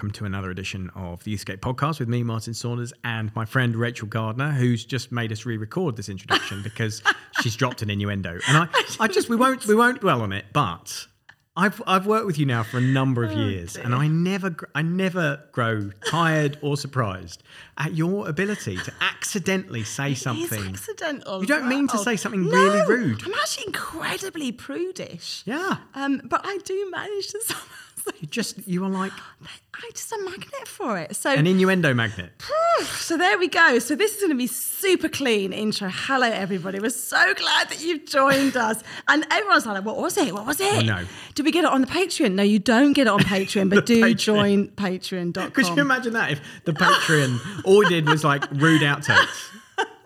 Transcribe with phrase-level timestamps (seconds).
[0.00, 3.76] Welcome to another edition of the Youthscape podcast with me, Martin Saunders, and my friend
[3.76, 7.02] Rachel Gardner, who's just made us re-record this introduction because
[7.42, 8.38] she's dropped an innuendo.
[8.48, 8.68] And I,
[8.98, 11.06] I just we won't we won't dwell on it, but
[11.54, 14.80] I've I've worked with you now for a number of years, and I never I
[14.80, 17.42] never grow tired or surprised
[17.76, 20.64] at your ability to accidentally say It's something.
[20.68, 21.42] accidental.
[21.42, 23.22] You don't mean to say something No, really rude.
[23.26, 25.42] I'm actually incredibly prudish.
[25.44, 27.66] Yeah, Um, but I do manage to somehow.
[28.20, 29.12] You just you are like
[29.82, 31.16] I just a magnet for it.
[31.16, 32.32] So, an innuendo magnet.
[32.84, 33.78] so there we go.
[33.78, 35.88] So this is going to be super clean intro.
[35.90, 36.80] Hello, everybody.
[36.80, 38.82] We're so glad that you've joined us.
[39.08, 40.34] And everyone's like, "What was it?
[40.34, 40.74] What was it?
[40.74, 41.04] Oh, no.
[41.34, 42.32] Did we get it on the Patreon?
[42.32, 44.16] No, you don't get it on Patreon, but do Patreon.
[44.18, 45.52] join Patreon.com.
[45.52, 49.50] Could you imagine that if the Patreon all did was like rude outtakes?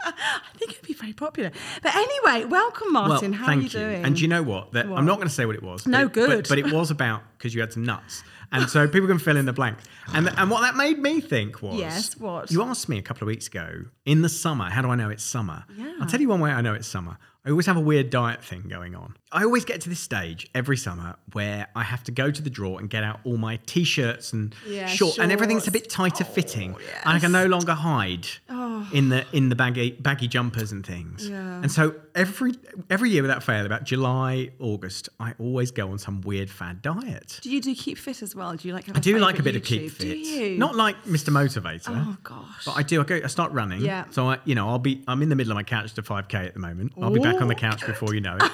[0.17, 1.51] I think it'd be very popular.
[1.83, 3.33] But anyway, welcome, Martin.
[3.33, 4.05] How thank are you doing?
[4.05, 4.73] And do you know what?
[4.73, 4.99] That, What?
[4.99, 5.87] I'm not going to say what it was.
[5.87, 6.49] No, but it, but- good.
[6.49, 9.47] But, it was about because you had some nuts, and so people can fill in
[9.47, 9.85] the blanks.
[10.15, 12.51] And and what that made me think was, Yes, what?
[12.51, 14.65] you asked me a couple of weeks ago in the summer.
[14.71, 15.65] How do I know it's summer?
[15.77, 15.95] Yeah.
[16.01, 17.19] I'll tell you one way I know it's summer.
[17.47, 19.17] I always have a weird diet thing going on.
[19.31, 22.49] I always get to this stage every summer where I have to go to the
[22.49, 25.95] drawer and get out all my t-shirts and Yeah, short, and everything's a bit shorts.
[26.19, 28.89] tighter fitting, Oh, and I can no longer hide Oh.
[28.93, 31.29] in the in the baggy baggy jumpers and things.
[31.29, 31.61] Yeah.
[31.61, 32.53] And so every
[32.89, 37.41] every year without fail, about July, August, I always go on some weird fad diet.
[37.43, 38.55] Do you do keep fit as well?
[38.55, 38.89] Do you like?
[38.97, 39.99] I do like a bit of keep fit.
[39.99, 40.57] Do you?
[40.59, 41.31] Not like Mr.
[41.31, 41.89] Motivator.
[41.91, 42.65] Oh gosh.
[42.65, 43.01] But I do.
[43.03, 43.21] I go.
[43.23, 43.81] I start running.
[43.83, 44.05] Yeah.
[44.11, 45.03] So I, you know, I'll be.
[45.09, 46.93] I'm in the middle of my couch to 5k at the moment.
[47.03, 48.53] I'll be back on the couch before you know it.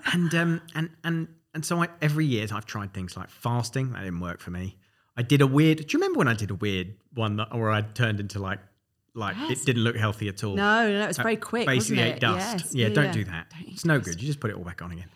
[0.12, 3.92] and um and and and so I, every year I've tried things like fasting.
[3.92, 4.76] That didn't work for me.
[5.16, 5.78] I did a weird.
[5.78, 8.60] Do you remember when I did a weird one that, where I turned into like
[9.14, 9.62] like Yes.
[9.62, 10.54] it didn't look healthy at all?
[10.54, 11.66] no, no, no, it's very quick.
[11.66, 12.64] Basically ate dust.
[12.64, 12.74] Yes.
[12.74, 13.50] Yeah, don't do that.
[13.50, 14.10] Don't it's no dust.
[14.10, 14.20] good.
[14.22, 15.08] You just put it all back on again.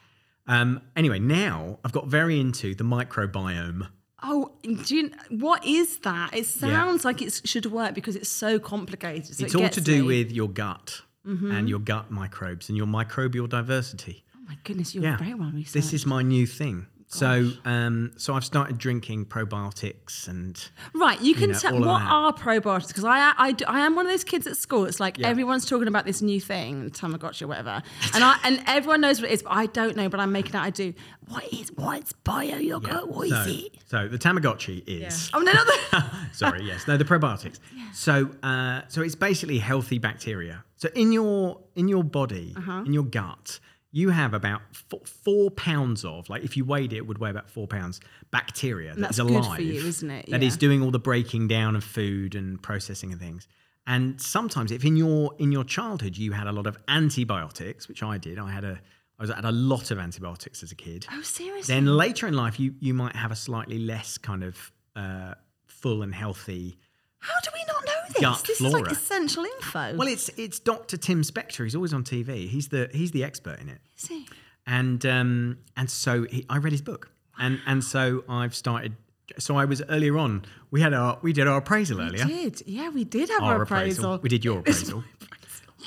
[0.47, 3.89] Um, anyway, now I've got very into the microbiome.
[4.23, 6.35] Oh, do you, what is that?
[6.35, 9.27] It sounds like it should work because it's so complicated.
[9.35, 10.07] So it's it all to do me.
[10.23, 11.51] With your gut Mm-hmm.
[11.53, 14.25] and your gut microbes and your microbial diversity.
[14.37, 15.73] Oh my goodness, you're Yeah, very well researched.
[15.73, 16.87] this is my new thing.
[17.15, 20.63] So, um, so I've started drinking probiotics and
[20.95, 21.21] right.
[21.21, 24.13] You can know, tell what are probiotics because I, I do- I am one of
[24.13, 24.85] those kids at school.
[24.87, 25.29] It's like Yeah.
[25.29, 27.83] everyone's talking about this new thing, Tamagotchi or whatever,
[28.15, 30.09] and I and everyone knows what it is, but I don't know.
[30.09, 30.93] But I'm making out I do.
[31.29, 33.09] What is what's bio yogurt?
[33.09, 33.73] What is so, it?
[33.87, 36.05] so the Tamagotchi is Oh no, not the.
[36.33, 37.59] sorry, yes, no, the probiotics.
[37.93, 40.65] So, uh, so it's basically healthy bacteria.
[40.77, 42.83] So in your in your body, Uh-huh.
[42.85, 43.61] in your gut,
[43.95, 47.31] you have about four, four pounds of, like, if you weighed it, it would weigh
[47.31, 48.01] about four pounds
[48.33, 49.57] bacteria that that's is good alive.
[49.57, 50.31] for you, isn't it?
[50.31, 53.47] That is doing all the breaking down of food and processing and things.
[53.87, 58.03] And sometimes, if in your in your childhood you had a lot of antibiotics, which
[58.03, 58.81] I did, I had a
[59.19, 61.73] I was had a lot of antibiotics as a kid Oh seriously.
[61.73, 65.35] then later in life you you might have a slightly less kind of uh,
[65.67, 66.79] full and healthy
[67.27, 68.21] How do we not know this?
[68.21, 69.97] Gut this is like essential info.
[69.97, 73.59] well it's it's dr tim spector he's always on tv he's the he's the expert
[73.61, 74.29] in it Is he?
[74.67, 78.95] and um and so he, i read his book and and so i've started
[79.39, 82.63] so i was earlier on we had our we did our appraisal earlier did.
[82.67, 84.19] Yeah, we did have our our appraisal.
[84.23, 85.03] we did your appraisal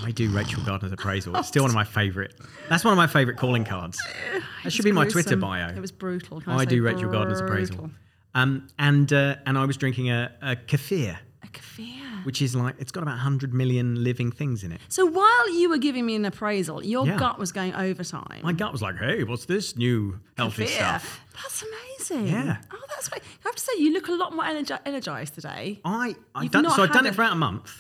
[0.04, 1.36] I do Rachel Gardner's appraisal.
[1.38, 2.32] It's still one of my favourite.
[2.70, 4.00] That's one of my favourite calling cards.
[4.64, 5.70] That should be my Twitter bio.
[5.70, 6.44] It was brutal.
[6.46, 7.90] I say do Rachel Gardner's appraisal.
[8.36, 11.18] Um, and uh, and I was drinking a, a kefir,
[11.58, 12.26] Kefir.
[12.26, 14.80] which is like it's got about 100 million living things in it.
[14.90, 17.18] So while you were giving me an appraisal, your Yeah.
[17.18, 18.42] gut was going overtime.
[18.44, 22.28] My gut was like, "Hey, what's this new healthy stuff?" That's amazing.
[22.28, 22.58] Yeah.
[22.72, 23.22] Oh, that's great.
[23.24, 25.80] I have to say, you look a lot more energi- energized today.
[25.86, 26.84] I I've You've done so.
[26.84, 27.72] I've done it for about a month.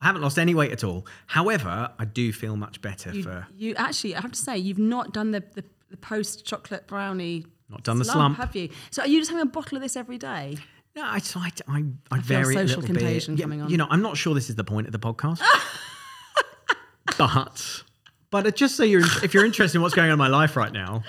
[0.00, 1.06] I haven't lost any weight at all.
[1.26, 4.78] However, I do feel much better You, for you actually, I have to say, you've
[4.78, 7.46] not done the, the, the post chocolate brownie.
[7.68, 8.36] Not done the slump.
[8.38, 8.70] have you?
[8.90, 10.56] So are you just having a bottle of this every day?
[10.98, 13.42] No, I, so I, I, I, feel vary a little contagion bit.
[13.42, 13.70] coming on.
[13.70, 15.40] You know, I'm not sure this is the point of the podcast,
[17.18, 17.84] but
[18.32, 20.72] but just so you're if you're interested in what's going on in my life right
[20.72, 21.04] now,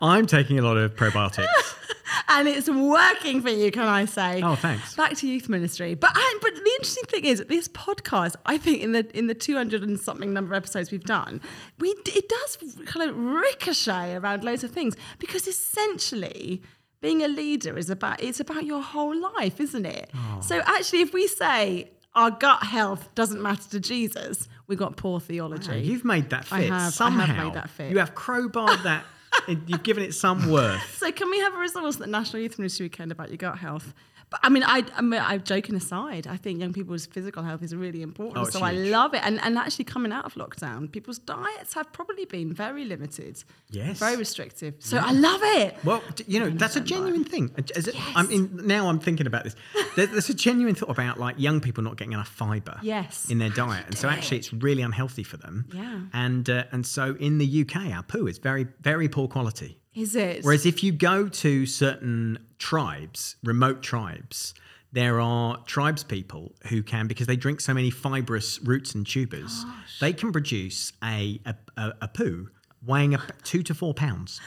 [0.00, 1.46] I'm taking a lot of probiotics.
[2.30, 4.40] and it's working for you, can I say?
[4.42, 4.94] Oh, thanks.
[4.94, 8.82] Back to youth ministry, but I, but the interesting thing is, this podcast, I think
[8.82, 11.42] in the in the two hundred and something number of episodes we've done,
[11.78, 16.62] we it does kind of ricochet around loads of things because essentially.
[17.00, 20.10] Being a leader is about it's about your whole life, isn't it?
[20.14, 20.40] Oh.
[20.40, 25.20] So actually, if we say our gut health doesn't matter to Jesus, we've got poor
[25.20, 25.80] theology.
[25.80, 27.44] You've made that fit I have- I have somehow.
[27.44, 27.92] made that fit.
[27.92, 29.04] You have crowbarred that.
[29.66, 30.96] you've given it some worth.
[30.98, 33.94] So can we have a resource at National Youth Ministry Weekend about your gut health?
[34.30, 37.62] But I mean, I, I mean, I joking aside, I think young people's physical health
[37.62, 38.46] is really important.
[38.46, 39.22] Oh, so I love it.
[39.24, 43.42] And and actually coming out of lockdown, people's diets have probably been very limited.
[43.70, 43.98] Yes.
[43.98, 44.74] Very restrictive.
[44.80, 45.76] So I love it.
[45.84, 47.50] Well, you know, that's a genuine thing.
[47.74, 49.56] Is it, I mean, now I'm thinking about this.
[49.96, 53.30] There, there's a genuine thought about like young people not getting enough fibre Yes.
[53.30, 55.66] in their diet, and so actually it's really unhealthy for them.
[55.72, 56.00] Yeah.
[56.12, 59.77] And uh, and so in the UK, our poo is very very poor quality.
[59.94, 60.44] Is it?
[60.44, 64.54] Whereas if you go to certain tribes, remote tribes,
[64.92, 69.64] there are tribes people who can, because they drink so many fibrous roots and tubers,
[70.00, 72.48] they can produce a, a, a, a poo
[72.86, 74.40] weighing up two to four pounds.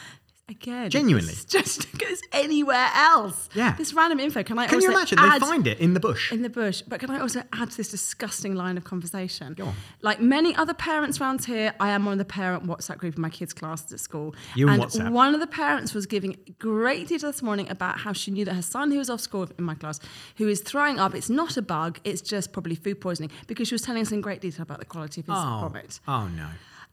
[0.51, 1.31] Again, Genuinely.
[1.31, 3.48] it's just goes anywhere else.
[3.56, 3.74] Yeah.
[3.77, 4.44] This random info.
[4.44, 5.18] Can I Can you imagine?
[5.18, 6.30] add They find it in the bush.
[6.31, 6.81] in the bush?
[6.86, 9.53] But can I also add to this disgusting line of conversation?
[9.53, 9.75] Go on.
[10.01, 13.30] Like many other parents around here, I am on the parent WhatsApp group in my
[13.30, 14.36] kids' classes at school.
[14.56, 15.12] You and and WhatsApp.
[15.13, 18.54] one of the parents was giving great detail this morning about how she knew that
[18.56, 20.01] her son, who was off school in my class,
[20.36, 23.74] who is throwing up, it's not a bug, it's just probably food poisoning, because she
[23.74, 26.00] was telling us in great detail about the quality of his oh, vomit.
[26.09, 26.47] oh no.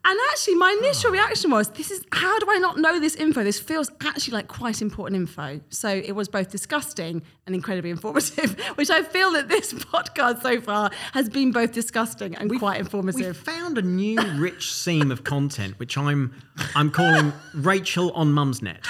[0.05, 3.45] And actually, my initial reaction was, "This is how do I not know this info?
[3.45, 8.59] This feels actually like quite important info." So it was both disgusting and incredibly informative,
[8.77, 13.27] which I feel that this podcast so far has been both disgusting and quite informative.
[13.27, 16.33] We found a new rich seam of content, which I'm
[16.75, 18.85] I'm calling Rachel on Mumsnet.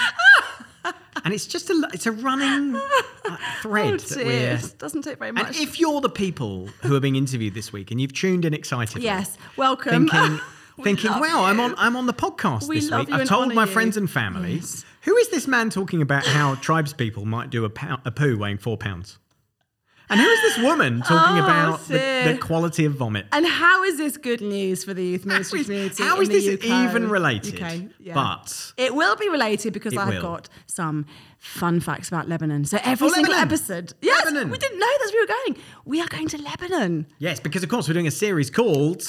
[1.25, 5.39] And it's just a it's a running uh, thread Oh that doesn't take very And
[5.39, 5.61] much.
[5.61, 9.03] if you're the people who are being interviewed this week and you've tuned in excitedly,
[9.03, 10.09] yes, welcome.
[10.09, 10.41] thinking,
[10.83, 13.09] thinking, wow, I'm on I'm on the podcast We this week.
[13.09, 14.55] you I've told my you." friends and family.
[14.57, 14.85] Yes.
[15.03, 17.71] Who is this man talking about how tribes people might do a,
[18.05, 19.19] a poo weighing four pounds?
[20.11, 23.27] And who is this woman talking Oh, about the, the quality of vomit?
[23.31, 26.03] And how is this good news for the youth ministry is- community?
[26.03, 26.89] how is the this UK?
[26.89, 27.63] even related?
[27.63, 28.15] UK, yeah.
[28.15, 30.23] But- it will be related because I've will.
[30.23, 31.05] got some
[31.39, 32.65] fun facts about Lebanon.
[32.65, 33.53] So every Oh, single Lebanon.
[33.55, 34.51] episode, yes, Lebanon.
[34.51, 35.65] we didn't know that's where we were going.
[35.85, 37.07] We are going to Lebanon.
[37.19, 39.03] Yes, because of course we're doing a series called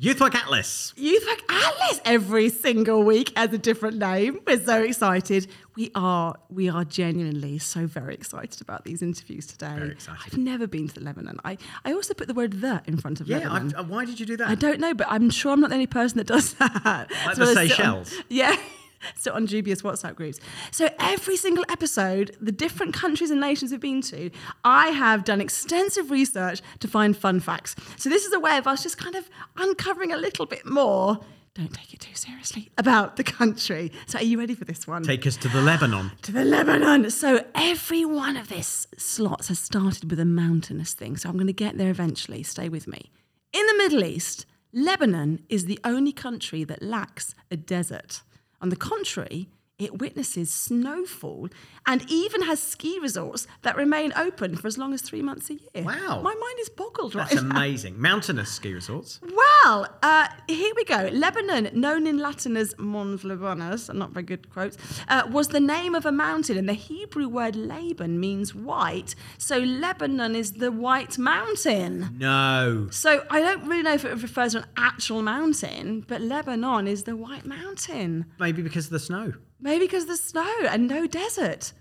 [0.00, 0.92] Youth Work Atlas.
[0.96, 4.38] Youth Work Atlas every single week as a different name.
[4.46, 5.48] We're so excited.
[5.74, 9.74] We are we are genuinely so very excited about these interviews today.
[9.76, 10.20] Very excited.
[10.24, 11.40] I've never been to Lebanon.
[11.44, 13.74] I, I also put the word the in front of Yeah, Lebanon.
[13.74, 14.46] I've, uh, why did you do that?
[14.48, 17.08] I don't know, but I'm sure I'm not the only person that does that.
[17.26, 18.56] Like So the sit on- yeah.
[19.16, 20.40] Sit on dubious WhatsApp groups.
[20.70, 24.30] So every single episode, the different countries and nations we've been to,
[24.64, 27.76] I have done extensive research to find fun facts.
[27.96, 31.20] So this is a way of us just kind of uncovering a little bit more.
[31.54, 33.90] Don't take it too seriously about the country.
[34.06, 35.02] So are you ready for this one?
[35.02, 36.12] Take us to the Lebanon.
[36.22, 37.10] to the Lebanon.
[37.10, 41.16] So every one of this slots has started with a mountainous thing.
[41.16, 42.44] So I'm going to get there eventually.
[42.44, 43.10] Stay with me.
[43.52, 48.22] In the Middle East, Lebanon is the only country that lacks a desert.
[48.60, 49.48] On the contrary,
[49.78, 51.48] it witnesses snowfall
[51.86, 55.54] and even has ski resorts that remain open for as long as three months a
[55.54, 55.84] year.
[55.84, 56.20] Wow.
[56.22, 57.50] My mind is boggled right That's now.
[57.56, 58.00] amazing.
[58.00, 59.20] Mountainous ski resorts.
[59.22, 61.08] Well, uh, here we go.
[61.12, 64.76] Lebanon, known in Latin as Mons Libanus, not very good quotes,
[65.06, 69.14] uh, was the name of a mountain, and the Hebrew word Laban means white.
[69.38, 72.16] So Lebanon is the white mountain.
[72.18, 72.88] No.
[72.90, 77.04] So I don't really know if it refers to an actual mountain, but Lebanon is
[77.04, 78.26] the white mountain.
[78.40, 79.34] Maybe because of the snow.
[79.60, 81.72] Maybe because of the snow and no desert.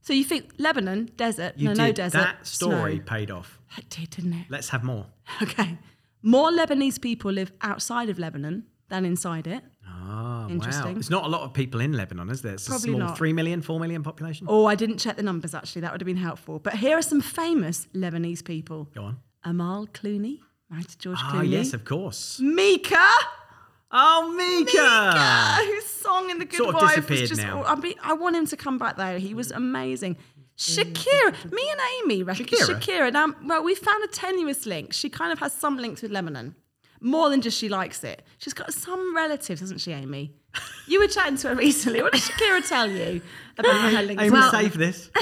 [0.00, 1.78] So you think Lebanon, desert, You no, did.
[1.82, 2.18] no desert.
[2.18, 3.04] That story snow.
[3.04, 3.58] paid off.
[3.76, 4.46] It did, didn't it?
[4.48, 5.06] Let's have more.
[5.42, 5.76] Okay.
[6.22, 9.62] More Lebanese people live outside of Lebanon than inside it.
[9.86, 10.48] Ah, wow.
[10.48, 10.94] Interesting.
[10.94, 12.54] There's not a lot of people in Lebanon, is there?
[12.54, 13.18] It's Probably a small not.
[13.18, 14.46] 3 million, 4 million population.
[14.48, 15.82] Oh, I didn't check the numbers actually.
[15.82, 16.58] That would have been helpful.
[16.58, 19.18] But here are some famous Lebanese people Go on.
[19.44, 20.38] Amal Clooney,
[20.70, 21.50] married to George Ah, Clooney.
[21.50, 22.40] yes, of course.
[22.40, 23.06] Mika!
[23.90, 24.72] Oh, Mika!
[24.72, 25.72] Mika!
[25.72, 27.42] Whose song in The Good Sort of Wife disappeared was just.
[27.42, 27.64] now.
[27.64, 29.18] I, mean, I want him to come back though.
[29.18, 30.16] He was amazing.
[30.58, 32.80] Shakira, me and Amy reckon Shakira?
[32.80, 33.12] Shakira.
[33.12, 34.92] Now, well, we found a tenuous link.
[34.92, 36.56] She kind of has some links with Lebanon,
[37.00, 38.22] more than just she likes it.
[38.38, 40.34] She's got some relatives, hasn't she, Amy?
[40.88, 42.02] You were chatting to her recently.
[42.02, 43.22] What did Shakira tell you
[43.56, 44.22] about her links?
[44.22, 45.10] Amy, with- save this.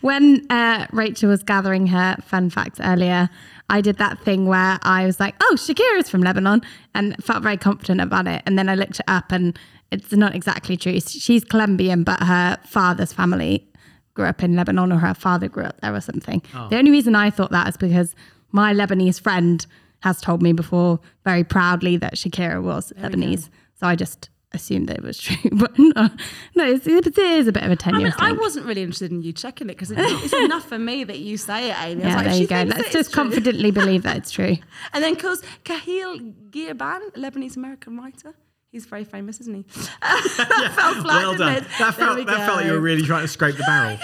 [0.00, 3.28] When uh, Rachel was gathering her fun facts earlier,
[3.70, 6.62] I did that thing where I was like, oh, Shakira's from Lebanon
[6.94, 8.42] and felt very confident about it.
[8.46, 9.58] And then I looked it up and
[9.90, 10.98] it's not exactly true.
[11.00, 13.68] She's Colombian, but her father's family
[14.14, 16.42] grew up in Lebanon or her father grew up there or something.
[16.70, 18.14] The only reason I thought that is because
[18.52, 19.64] my Lebanese friend
[20.00, 23.50] has told me before very proudly that Shakira was Lebanese.
[23.74, 25.36] So I just assumed that it was true.
[25.58, 26.08] But no,
[26.54, 29.10] no, it's, it is a bit of a I tenuous mean, I wasn't really interested
[29.10, 31.80] in you checking it because it, it's enough for me that you say it, Amy.
[31.80, 32.76] I was yeah, like, there you go.
[32.76, 34.56] Let's just confidently believe that it's true.
[34.92, 38.34] And then, of course, Kahil Girban, Lebanese American writer.
[38.70, 39.62] He's very famous, isn't he?
[40.02, 41.54] that fell flat, well done.
[41.54, 41.64] it?
[41.78, 43.98] That felt we that felt like you were really trying to scrape the barrel.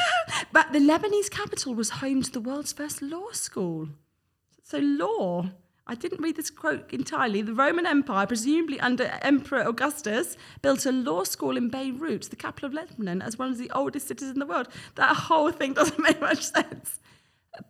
[0.52, 3.88] But the Lebanese capital was home to the world's first law school.
[4.62, 5.50] So, law.
[5.86, 7.42] I didn't read this quote entirely.
[7.42, 12.68] The Roman Empire, presumably under Emperor Augustus, built a law school in Beirut, the capital
[12.68, 14.68] of Lebanon, as one of the oldest cities in the world.
[14.94, 17.00] That whole thing doesn't make much sense.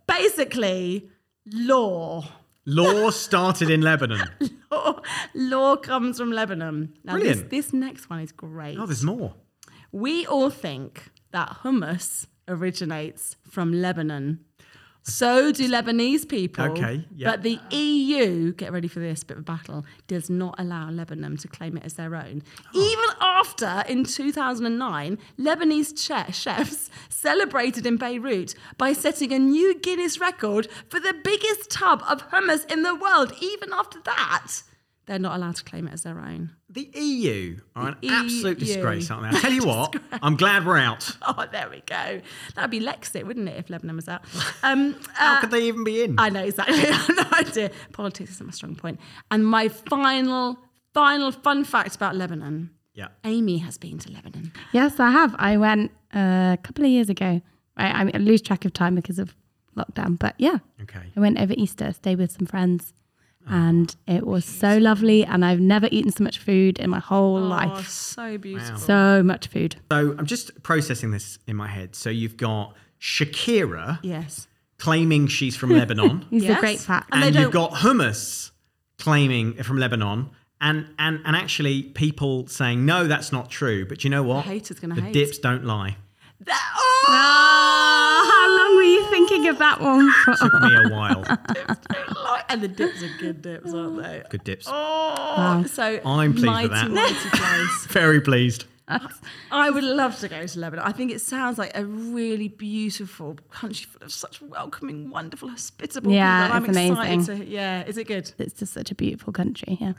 [0.07, 1.11] Basically,
[1.53, 2.25] law.
[2.67, 4.27] Law started in Lebanon.
[4.71, 5.01] Law,
[5.35, 6.95] law comes from Lebanon.
[7.05, 7.51] Now, this, Brilliant.
[7.51, 8.77] this next one is great.
[8.77, 9.35] Oh, there's more.
[9.93, 14.41] We all think that hummus originates from Lebanon.
[15.07, 16.65] So do Lebanese people.
[16.65, 17.31] Okay, yeah.
[17.31, 21.49] But the EU, get ready for this bit of battle, does not allow Lebanon to
[21.49, 22.43] claim it as their own.
[22.75, 22.81] Oh.
[22.81, 30.19] Even after, in 2009, Lebanese che- chefs celebrated in Beirut by setting a new Guinness
[30.19, 33.35] record for the biggest tub of hummus in the world.
[33.43, 34.63] Even after that,
[35.07, 36.53] they're not allowed to claim it as their own.
[36.71, 39.37] The EU are an The absolute disgrace, aren't they?
[39.37, 41.11] I tell you what, I'm glad we're out.
[41.27, 42.21] Oh, there we go.
[42.55, 44.23] That'd be Lexit, wouldn't it, if Lebanon was out?
[44.63, 46.17] Um, How uh, could they even be in?
[46.19, 46.77] I know exactly.
[46.79, 47.71] I have no idea.
[47.93, 48.99] Politics isn't my strong point.
[49.31, 50.59] And my final,
[50.93, 52.71] final fun fact about Lebanon.
[52.95, 53.09] yeah.
[53.25, 54.53] Amy has been to Lebanon.
[54.73, 55.35] Yes, I have.
[55.39, 57.41] I went uh, a couple of years ago.
[57.77, 59.35] I, I, I lose track of time because of
[59.77, 61.01] lockdown, but yeah, Okay.
[61.17, 62.93] I went over Easter, stayed with some friends,
[63.47, 65.25] Oh, and it was so lovely.
[65.25, 67.89] And I've never eaten so much food in my whole Oh, life.
[67.89, 68.79] so beautiful.
[68.79, 69.77] So much food.
[69.91, 71.95] So I'm just processing this in my head.
[71.95, 74.49] So you've got Shakira Yes.
[74.79, 76.57] claiming she's from Lebanon, These Yes.
[76.57, 77.09] are great facts.
[77.13, 78.51] And and you've got hummus
[78.99, 80.31] claiming from Lebanon.
[80.61, 83.85] And, and and actually, people saying no, that's not true.
[83.87, 84.47] But you know what?
[84.47, 85.13] haters gonna the hate.
[85.13, 85.97] dips don't lie.
[86.41, 87.74] That- Oh, oh!
[89.45, 90.35] How long were you thinking of that one for?
[90.37, 91.25] Took me a while.
[92.27, 94.23] Oh, and the dips are good dips, aren't they?
[94.31, 94.67] Good dips.
[94.69, 96.91] Oh, so I'm pleased mighty, with that.
[96.91, 97.87] mighty place.
[97.91, 98.65] Very pleased.
[99.51, 100.85] I would love to go to Lebanon.
[100.87, 106.13] I think it sounds like a really beautiful country full of such welcoming, wonderful, hospitable
[106.13, 106.57] Yeah, people.
[106.57, 107.39] and it's I'm excited amazing.
[107.41, 107.45] to.
[107.47, 108.33] Yeah, is it good?
[108.39, 109.77] It's just such a beautiful country.
[109.81, 109.93] Yeah.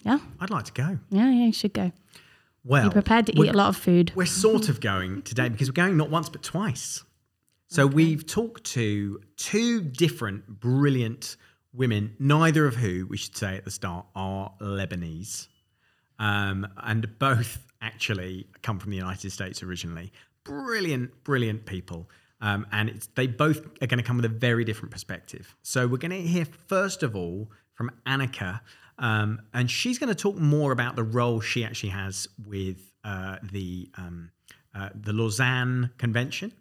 [0.00, 0.18] Yeah.
[0.40, 0.98] I'd like to go.
[1.10, 1.92] Yeah, yeah, you should go.
[2.64, 4.12] Well, Be prepared to eat a lot of food.
[4.14, 7.04] We're sort of going today because we're going not once but twice.
[7.74, 11.36] So we've talked to two different brilliant
[11.72, 15.48] women, neither of who, we should say at the start, are Lebanese.
[16.20, 20.12] Um, and both actually come from the United States originally.
[20.44, 22.08] Brilliant, brilliant people.
[22.40, 25.56] Um, and it's, they both are going to come with a very different perspective.
[25.62, 28.60] So we're going to hear, first of all, from Annika.
[29.00, 33.38] Um, and she's going to talk more about the role she actually has with uh,
[33.42, 34.30] the, um,
[34.76, 36.52] uh, the Lausanne Convention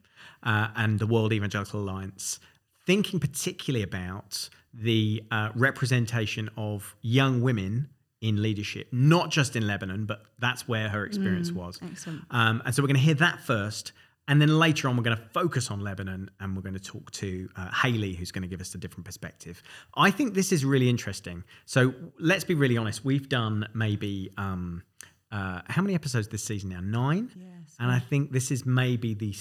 [0.44, 2.40] uh, and the World Evangelical Alliance,
[2.86, 7.90] thinking particularly about the uh, representation of young women
[8.22, 11.80] in leadership, not just in Lebanon, but that's where her experience was.
[11.84, 12.22] excellent.
[12.32, 13.92] Um, and so we're going to hear that first.
[14.30, 17.12] And then later on, we're going to focus on Lebanon and we're going to talk
[17.12, 19.62] to uh, Haley, who's going to give us a different perspective.
[19.98, 21.44] I think this is really interesting.
[21.66, 23.04] So let's be really honest.
[23.04, 24.84] We've done maybe, um,
[25.30, 26.80] uh, how many episodes this season now?
[26.80, 27.30] Nine?
[27.36, 27.76] Yes.
[27.80, 29.34] And I think this is maybe the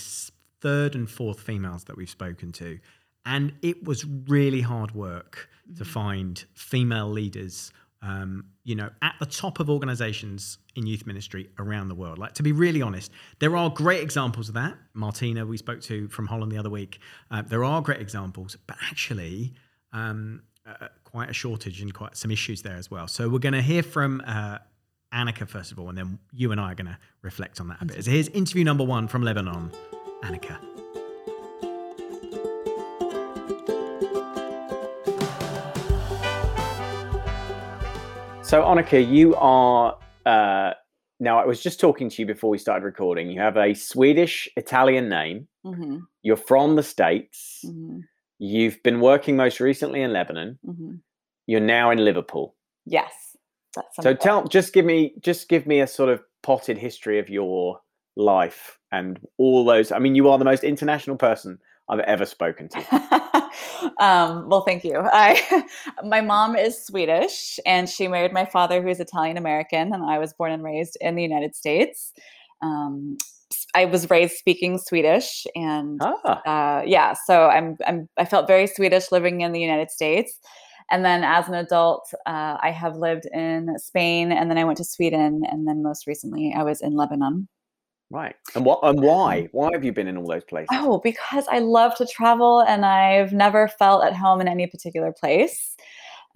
[0.62, 2.78] third and fourth females that we've spoken to.
[3.26, 9.26] And it was really hard work to find female leaders, um, you know, at the
[9.26, 12.18] top of organizations in youth ministry around the world.
[12.18, 14.74] Like, to be really honest, there are great examples of that.
[14.94, 16.98] Martina, we spoke to from Holland the other week.
[17.30, 19.54] Uh, there are great examples, but actually,
[19.92, 23.06] um, uh, quite a shortage and quite some issues there as well.
[23.06, 24.58] So we're going to hear from uh,
[25.12, 27.82] Annika first of all, and then you and I are going to reflect on that
[27.82, 28.04] a bit.
[28.04, 29.70] So here's interview number one from Lebanon,
[30.22, 30.58] Annika.
[38.42, 39.96] So, Annika, you are.
[40.26, 40.72] Uh,
[41.20, 43.30] now, I was just talking to you before we started recording.
[43.30, 45.48] You have a Swedish Italian name.
[45.64, 47.60] hmm You're from the States.
[47.64, 48.00] hmm
[48.38, 50.58] You've been working most recently in Lebanon.
[50.64, 50.96] hmm
[51.46, 52.54] You're now in Liverpool.
[52.84, 53.12] Yes.
[53.74, 57.30] That's So tell, just give me, just give me a sort of potted history of
[57.30, 57.80] your
[58.16, 59.92] life and all those.
[59.92, 62.78] I mean, you are the most international person I've ever spoken to.
[63.98, 64.98] um, well, thank you.
[64.98, 65.64] I,
[66.04, 70.18] my mom is Swedish, and she married my father, who is Italian American, and I
[70.18, 72.12] was born and raised in the United States.
[72.62, 73.16] Um,
[73.74, 78.66] I was raised speaking Swedish, and Ah, uh, yeah, so I'm, I'm I felt very
[78.66, 80.38] Swedish living in the United States,
[80.90, 84.78] And then as an adult, uh, I have lived in Spain, and then I went
[84.78, 87.48] to Sweden, and then most recently, I was in Lebanon.
[88.12, 88.36] Right.
[88.54, 89.48] And what and why?
[89.52, 90.68] Why have you been in all those places?
[90.72, 95.12] Oh, because I love to travel, and I've never felt at home in any particular
[95.12, 95.74] place.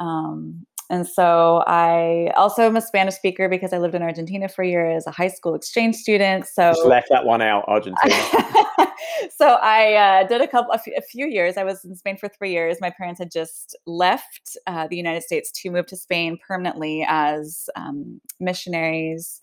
[0.00, 4.62] Um, and so I also am a Spanish speaker because I lived in Argentina for
[4.62, 6.46] a year as a high school exchange student.
[6.46, 8.14] So Just left that one out, Argentina.
[9.36, 11.56] so I uh, did a couple, a few, a few, years.
[11.56, 12.78] I was in Spain for three years.
[12.80, 17.68] My parents had just left uh, the United States to move to Spain permanently as
[17.74, 19.42] um, missionaries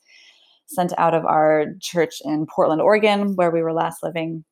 [0.67, 4.43] sent out of our church in Portland, Oregon, where we were last living.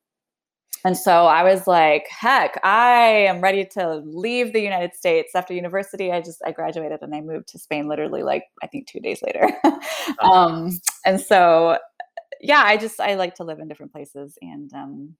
[0.84, 5.54] And so I was like, heck, I am ready to leave the United States after
[5.54, 6.10] university.
[6.10, 9.22] I just I graduated and I moved to Spain literally like I think 2 days
[9.22, 9.48] later.
[10.22, 10.70] um,
[11.06, 11.78] and so
[12.40, 15.14] yeah, I just I like to live in different places and um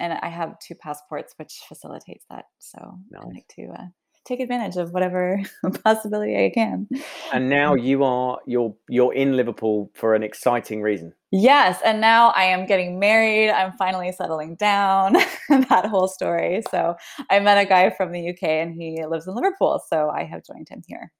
[0.00, 2.46] and I have two passports which facilitates that.
[2.58, 3.22] So nice.
[3.22, 3.86] I like to uh,
[4.24, 5.40] take advantage of whatever
[5.84, 6.88] possibility I can.
[7.32, 11.12] And now you are you're you're in Liverpool for an exciting reason.
[11.30, 13.50] Yes, and now I am getting married.
[13.50, 15.14] I'm finally settling down.
[15.48, 16.62] that whole story.
[16.70, 16.94] So
[17.30, 20.42] I met a guy from the UK and he lives in Liverpool, so I have
[20.44, 21.10] joined him here.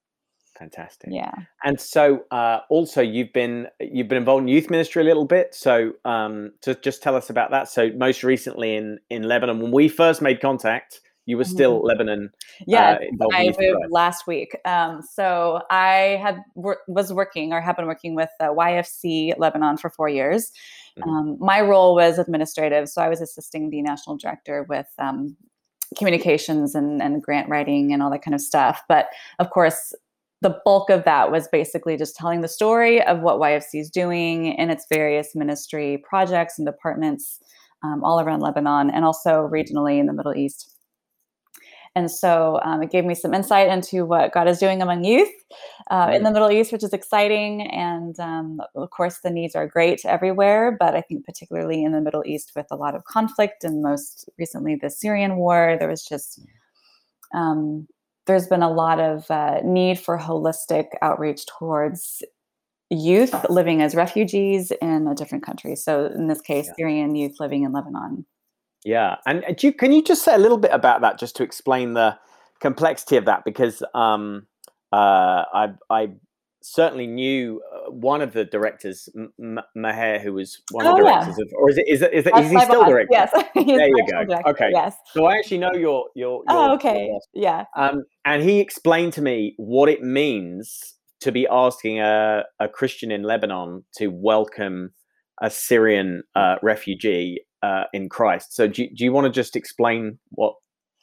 [0.59, 1.11] Fantastic.
[1.11, 1.33] Yeah.
[1.65, 5.55] And so uh, also you've been you've been involved in youth ministry a little bit.
[5.55, 7.69] So um, to just tell us about that.
[7.69, 11.87] So most recently in in Lebanon, when we first made contact, you were still mm-hmm.
[11.87, 12.31] Lebanon.
[12.67, 14.57] Yeah, uh, I moved last week.
[14.65, 19.91] Um, so I had was working or have been working with uh, YFC Lebanon for
[19.91, 20.51] four years.
[20.99, 21.09] Mm-hmm.
[21.09, 25.37] Um, my role was administrative, so I was assisting the national director with um,
[25.97, 28.83] communications and, and grant writing and all that kind of stuff.
[28.89, 29.07] But
[29.39, 29.95] of course,
[30.41, 34.55] the bulk of that was basically just telling the story of what YFC is doing
[34.55, 37.39] in its various ministry projects and departments
[37.85, 40.72] um, all around Lebanon and also regionally in the Middle East.
[41.95, 45.29] And so um, it gave me some insight into what God is doing among youth
[45.91, 47.67] uh, in the Middle East, which is exciting.
[47.71, 52.01] And um, of course, the needs are great everywhere, but I think particularly in the
[52.01, 56.05] Middle East with a lot of conflict and most recently the Syrian war, there was
[56.05, 56.41] just.
[57.35, 57.87] Um,
[58.27, 62.23] there's been a lot of uh, need for holistic outreach towards
[62.91, 65.75] youth living as refugees in a different country.
[65.75, 66.75] So, in this case, yeah.
[66.77, 68.27] Syrian youth living in Lebanon.
[68.85, 71.43] Yeah, and uh, you, can you just say a little bit about that, just to
[71.43, 72.19] explain the
[72.61, 73.45] complexity of that?
[73.45, 74.47] Because um,
[74.93, 76.09] uh, I, I
[76.63, 81.05] certainly knew uh, one of the directors, M- Maher, who was one of the oh,
[81.05, 81.45] directors yeah.
[81.45, 83.09] of, or is it is it is, it, is he still director?
[83.11, 84.25] Yes, there you go.
[84.25, 84.49] Director.
[84.49, 84.97] Okay, yes.
[85.13, 86.43] So I actually know your your.
[86.43, 87.07] your oh, okay.
[87.07, 87.65] Your yeah.
[87.77, 93.13] Um, and he explained to me what it means to be asking a, a Christian
[93.13, 94.93] in Lebanon to welcome
[95.41, 98.55] a Syrian uh, refugee uh, in Christ.
[98.55, 100.55] So do, do you want to just explain what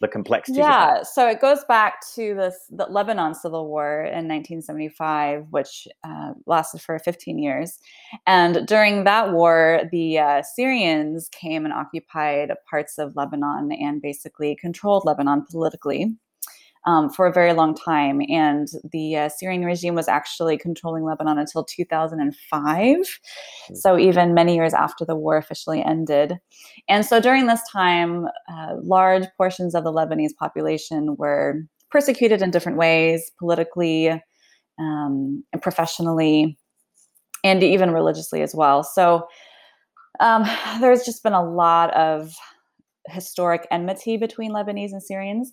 [0.01, 0.59] the complexity?
[0.59, 6.33] Yeah, so it goes back to this the Lebanon Civil War in 1975, which uh,
[6.45, 7.77] lasted for 15 years.
[8.25, 14.55] And during that war, the uh, Syrians came and occupied parts of Lebanon and basically
[14.55, 16.15] controlled Lebanon politically
[16.85, 18.21] um, for a very long time.
[18.29, 22.63] And the uh, Syrian regime was actually controlling Lebanon until 2005.
[22.63, 23.75] Mm-hmm.
[23.75, 26.39] So, even many years after the war officially ended.
[26.87, 32.51] And so, during this time, uh, large portions of the Lebanese population were persecuted in
[32.51, 34.09] different ways, politically
[34.79, 36.57] um, and professionally,
[37.43, 38.83] and even religiously as well.
[38.83, 39.27] So,
[40.19, 40.45] um,
[40.79, 42.33] there's just been a lot of
[43.07, 45.51] historic enmity between Lebanese and Syrians.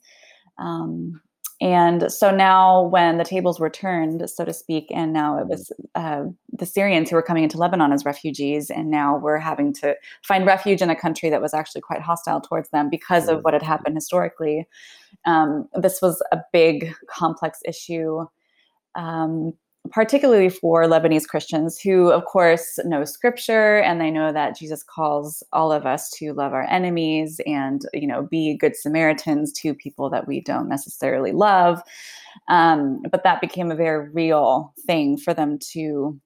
[0.58, 1.20] Um,
[1.60, 5.72] and so now, when the tables were turned, so to speak, and now it was
[5.94, 9.96] uh, the Syrians who were coming into Lebanon as refugees, and now we're having to
[10.22, 13.54] find refuge in a country that was actually quite hostile towards them because of what
[13.54, 14.66] had happened historically.
[15.24, 18.26] Um, this was a big, complex issue.
[18.94, 19.54] Um,
[19.90, 25.42] particularly for Lebanese Christians who, of course, know scripture and they know that Jesus calls
[25.52, 30.10] all of us to love our enemies and, you know, be good Samaritans to people
[30.10, 31.82] that we don't necessarily love.
[32.48, 36.20] Um, but that became a very real thing for them to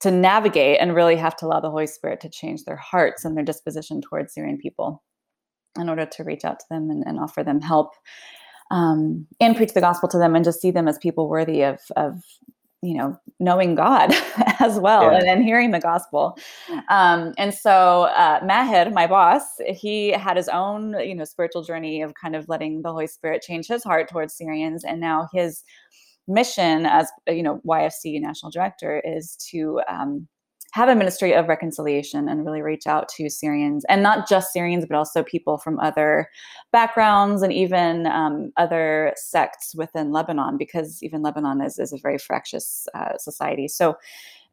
[0.00, 3.36] to navigate and really have to allow the Holy Spirit to change their hearts and
[3.36, 5.02] their disposition towards Syrian people
[5.78, 7.92] in order to reach out to them and, and offer them help
[8.70, 11.80] um, and preach the gospel to them and just see them as people worthy of,
[11.96, 12.22] of
[12.82, 14.12] you know knowing god
[14.60, 15.18] as well yeah.
[15.18, 16.36] and, and hearing the gospel
[16.88, 22.00] um, and so uh, maher my boss he had his own you know spiritual journey
[22.02, 25.62] of kind of letting the holy spirit change his heart towards syrians and now his
[26.26, 30.26] mission as you know yfc national director is to um,
[30.72, 34.86] have a ministry of reconciliation and really reach out to Syrians and not just Syrians,
[34.86, 36.28] but also people from other
[36.72, 42.18] backgrounds and even um, other sects within Lebanon, because even Lebanon is, is a very
[42.18, 43.66] fractious uh, society.
[43.66, 43.96] So,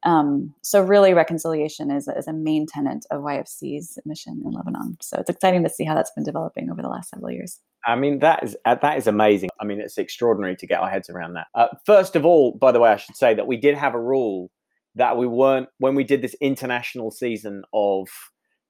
[0.03, 4.97] um, so really reconciliation is, is a main tenet of YFC's mission in Lebanon.
[5.01, 7.59] So it's exciting to see how that's been developing over the last several years.
[7.85, 9.49] I mean, that is uh, that is amazing.
[9.61, 11.47] I mean, it's extraordinary to get our heads around that.
[11.55, 13.99] Uh, first of all, by the way, I should say that we did have a
[13.99, 14.51] rule
[14.97, 18.07] that we weren't when we did this international season of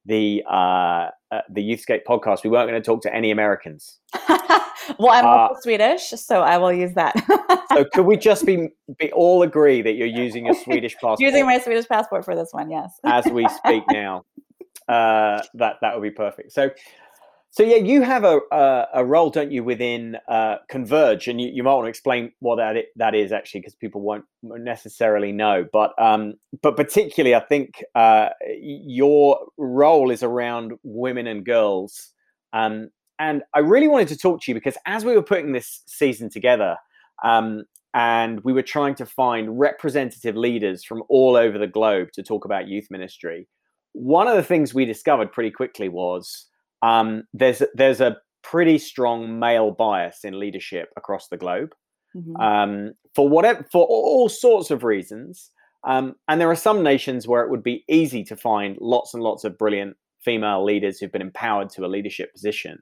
[0.05, 2.43] the uh, uh, the Youthscape podcast.
[2.43, 3.99] We weren't going to talk to any Americans.
[4.99, 7.15] well, I'm also uh, Swedish, so I will use that.
[7.73, 11.19] so, could we just be, be all agree that you're using your Swedish passport?
[11.19, 12.99] Using my Swedish passport for this one, yes.
[13.03, 14.25] as we speak now,
[14.87, 16.51] uh, that that would be perfect.
[16.51, 16.69] So,
[17.57, 21.49] so yeah, you have a a, a role, don't you, within uh, Converge, and you,
[21.51, 25.65] you might want to explain what that that is actually, because people won't necessarily know.
[25.73, 32.13] But um, but particularly, I think uh, your role is around women and girls.
[32.53, 35.81] Um, and I really wanted to talk to you because as we were putting this
[35.87, 36.77] season together,
[37.23, 37.63] um,
[37.95, 42.45] and we were trying to find representative leaders from all over the globe to talk
[42.45, 43.47] about youth ministry,
[43.93, 46.45] one of the things we discovered pretty quickly was
[46.81, 51.73] um, there's there's a pretty strong male bias in leadership across the globe
[52.15, 52.35] mm-hmm.
[52.37, 55.51] um, for whatever for all sorts of reasons.
[55.85, 59.23] Um, and there are some nations where it would be easy to find lots and
[59.23, 62.79] lots of brilliant female leaders who've been empowered to a leadership position.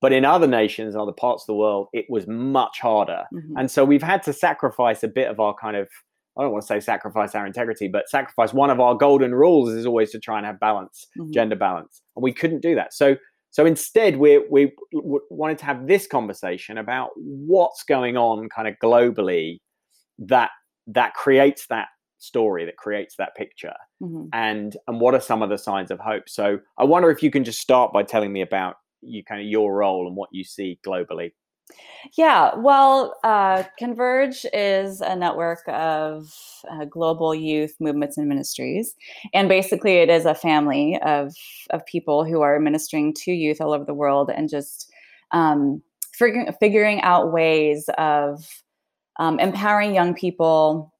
[0.00, 3.24] But in other nations, other parts of the world, it was much harder.
[3.34, 3.56] Mm-hmm.
[3.58, 5.88] And so we've had to sacrifice a bit of our kind of,
[6.38, 9.70] I don't want to say sacrifice our integrity, but sacrifice one of our golden rules
[9.70, 11.32] is always to try and have balance, mm-hmm.
[11.32, 12.00] gender balance.
[12.18, 12.92] And we couldn't do that.
[12.92, 13.16] So
[13.50, 18.74] so instead, we we wanted to have this conversation about what's going on, kind of
[18.82, 19.58] globally,
[20.18, 20.50] that
[20.88, 24.26] that creates that story, that creates that picture, mm-hmm.
[24.32, 26.28] and and what are some of the signs of hope.
[26.28, 29.46] So I wonder if you can just start by telling me about you kind of
[29.46, 31.32] your role and what you see globally.
[32.16, 36.32] Yeah, well, uh, Converge is a network of
[36.70, 38.94] uh, global youth movements and ministries,
[39.34, 41.34] and basically, it is a family of
[41.70, 44.90] of people who are ministering to youth all over the world and just
[45.32, 48.62] um, figuring figuring out ways of
[49.18, 50.92] um, empowering young people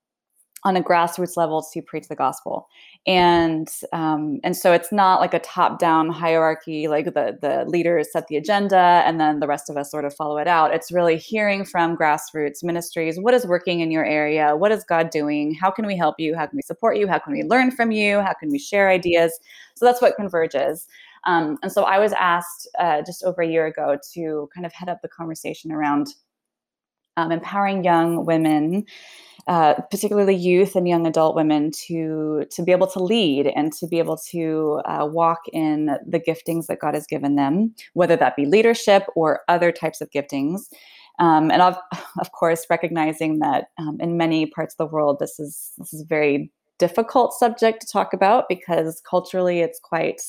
[0.65, 2.69] on a grassroots level to preach the gospel.
[3.07, 8.13] And um, and so it's not like a top down hierarchy like the the leaders
[8.13, 10.75] set the agenda and then the rest of us sort of follow it out.
[10.75, 14.57] It's really hearing from grassroots ministries what is working in your area?
[14.57, 15.55] What is god doing?
[15.55, 16.35] How can we help you?
[16.35, 17.07] How can we support you?
[17.07, 18.21] How can we learn from you?
[18.21, 19.39] How can we share ideas?
[19.77, 20.87] So that's what Converge is.
[21.25, 24.73] Um, and so i was asked uh, just over a year ago to kind of
[24.73, 26.15] head up the conversation around
[27.17, 28.85] um, empowering young women
[29.49, 33.87] uh, particularly youth and young adult women to to be able to lead and to
[33.87, 38.37] be able to uh, walk in the giftings that God has given them, whether that
[38.37, 40.67] be leadership or other types of giftings.
[41.19, 41.79] Um, and of,
[42.21, 46.03] of course, recognizing that um, in many parts of the world, this is this is
[46.03, 50.23] a very difficult subject to talk about because culturally it's quite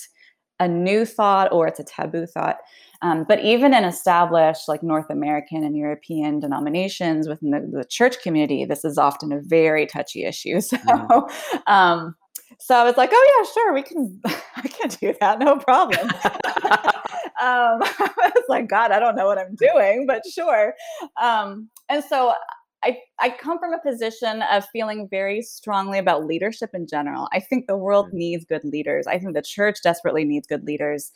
[0.59, 2.57] a new thought or it's a taboo thought.
[3.01, 8.21] Um, but even in established like North American and European denominations within the, the church
[8.21, 10.59] community, this is often a very touchy issue.
[10.69, 11.61] So, mm.
[11.67, 12.15] um,
[12.59, 16.09] so I was like, oh yeah, sure, we can, I can do that, no problem.
[17.41, 20.73] um, I was like, God, I don't know what I'm doing, but sure.
[21.21, 22.33] Um, and so
[22.83, 27.27] I, I come from a position of feeling very strongly about leadership in general.
[27.33, 28.13] I think the world mm.
[28.13, 29.07] needs good leaders.
[29.07, 31.11] I think the church desperately needs good leaders.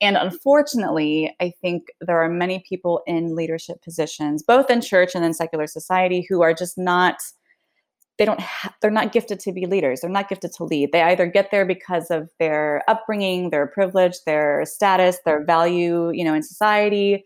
[0.00, 5.24] And unfortunately, I think there are many people in leadership positions, both in church and
[5.24, 7.16] in secular society, who are just not
[8.18, 11.02] they don't ha- they're not gifted to be leaders they're not gifted to lead they
[11.02, 16.34] either get there because of their upbringing their privilege their status their value you know
[16.34, 17.24] in society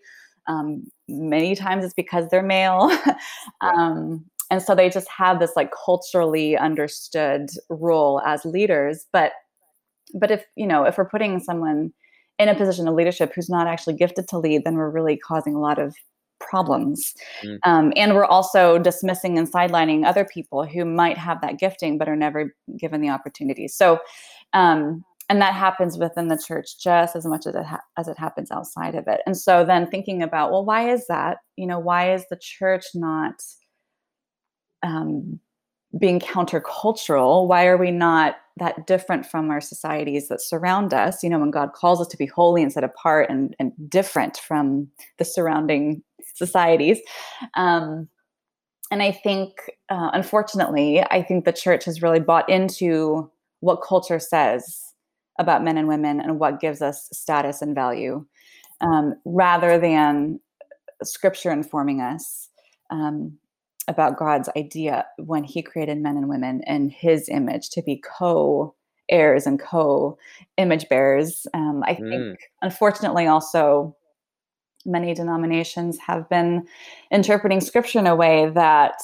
[0.48, 2.90] um, many times it's because they're male
[3.60, 9.32] um, and so they just have this like culturally understood role as leaders but
[10.14, 11.92] but if you know if we're putting someone
[12.38, 15.54] in a position of leadership who's not actually gifted to lead, then we're really causing
[15.54, 15.94] a lot of
[16.40, 17.14] problems.
[17.42, 17.58] Mm.
[17.64, 22.08] Um, and we're also dismissing and sidelining other people who might have that gifting but
[22.08, 23.66] are never given the opportunity.
[23.66, 23.98] So,
[24.52, 28.18] um, and that happens within the church just as much as it ha- as it
[28.18, 29.20] happens outside of it.
[29.26, 31.38] And so then thinking about, well, why is that?
[31.56, 33.42] You know, why is the church not
[34.82, 35.38] um,
[35.98, 37.46] being countercultural?
[37.46, 41.22] Why are we not that different from our societies that surround us?
[41.22, 44.38] You know, when God calls us to be holy and set apart and, and different
[44.38, 44.88] from
[45.18, 46.02] the surrounding
[46.34, 47.00] societies.
[47.54, 48.08] Um,
[48.90, 49.52] and I think,
[49.90, 54.87] uh, unfortunately, I think the church has really bought into what culture says
[55.38, 58.24] about men and women and what gives us status and value,
[58.80, 60.40] um, rather than
[61.02, 62.48] scripture informing us
[62.90, 63.38] um,
[63.86, 68.74] about God's idea when He created men and women in His image to be co
[69.10, 70.18] heirs and co
[70.56, 71.46] image bearers.
[71.54, 72.36] Um, I think, Mm.
[72.62, 73.96] unfortunately, also
[74.84, 76.66] many denominations have been
[77.10, 79.00] interpreting scripture in a way that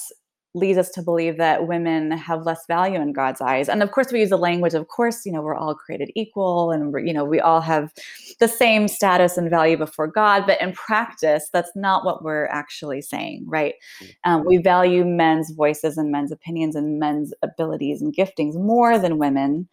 [0.55, 3.69] leads us to believe that women have less value in God's eyes.
[3.69, 6.71] And of course, we use the language, of course, you know, we're all created equal
[6.71, 7.93] and, you know, we all have
[8.39, 10.45] the same status and value before God.
[10.47, 13.75] But in practice, that's not what we're actually saying, right?
[14.23, 19.19] Um, we value men's voices and men's opinions and men's abilities and giftings more than
[19.19, 19.69] women.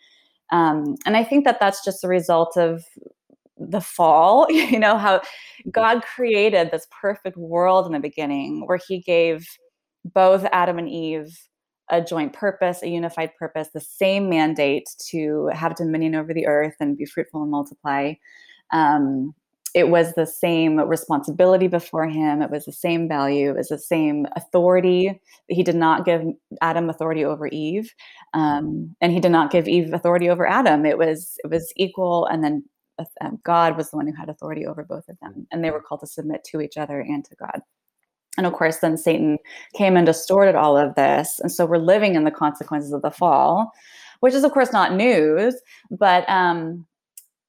[0.51, 2.83] Um, and I think that that's just a result of
[3.55, 5.21] the fall, you know, how
[5.69, 9.45] God created this perfect world in the beginning where he gave
[10.05, 11.37] both Adam and Eve
[11.91, 16.75] a joint purpose, a unified purpose, the same mandate to have dominion over the earth
[16.79, 18.13] and be fruitful and multiply.
[18.71, 19.35] Um,
[19.73, 22.41] it was the same responsibility before him.
[22.41, 23.51] It was the same value.
[23.51, 25.21] It was the same authority.
[25.47, 26.23] He did not give
[26.61, 27.93] Adam authority over Eve,
[28.33, 30.85] um, and he did not give Eve authority over Adam.
[30.85, 32.65] It was it was equal, and then
[32.99, 35.71] uh, um, God was the one who had authority over both of them, and they
[35.71, 37.61] were called to submit to each other and to God.
[38.37, 39.37] And of course, then Satan
[39.75, 41.39] came and distorted all of this.
[41.39, 43.71] And so we're living in the consequences of the fall,
[44.21, 45.55] which is, of course, not news.
[45.89, 46.85] But um,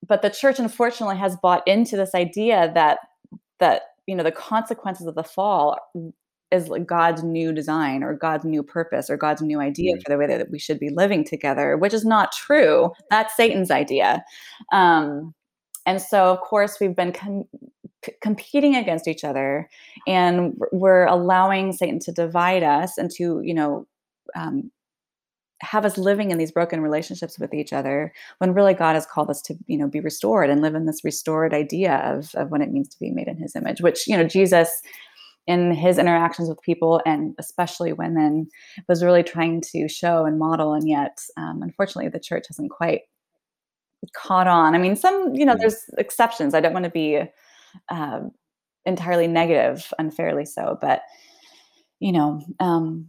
[0.06, 2.98] but the church, unfortunately, has bought into this idea that
[3.60, 5.78] that you know the consequences of the fall
[6.50, 10.18] is like God's new design or God's new purpose or God's new idea for the
[10.18, 12.90] way that we should be living together, which is not true.
[13.08, 14.22] That's Satan's idea.
[14.70, 15.34] Um,
[15.86, 17.48] and so, of course, we've been com-
[18.04, 19.68] c- competing against each other,
[20.06, 23.86] and we're- we're allowing Satan to divide us and to, you know,
[24.34, 24.70] um,
[25.60, 29.30] have us living in these broken relationships with each other when really God has called
[29.30, 32.60] us to, you know, be restored and live in this restored idea of, of what
[32.60, 34.82] it means to be made in his image, which, you know, Jesus
[35.46, 38.48] in his interactions with people and especially women
[38.88, 40.72] was really trying to show and model.
[40.72, 43.02] And yet, um, unfortunately, the church hasn't quite
[44.14, 44.74] caught on.
[44.74, 45.60] I mean, some, you know, Mm.
[45.60, 46.54] there's exceptions.
[46.54, 47.22] I don't want to be
[47.88, 48.20] uh,
[48.84, 51.02] entirely negative, unfairly so, but,
[52.00, 53.08] you know, um,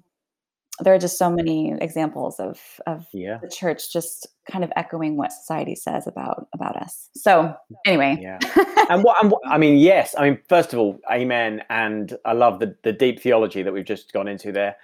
[0.79, 3.37] there are just so many examples of of Yeah.
[3.41, 7.09] the church just kind of echoing what society says about about us.
[7.15, 8.39] So anyway, Yeah.
[8.89, 10.15] and what, and what I mean, yes.
[10.17, 11.63] I mean, first of all, amen.
[11.69, 14.75] And I love the the deep theology that we've just gone into there.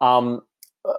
[0.00, 0.40] Um,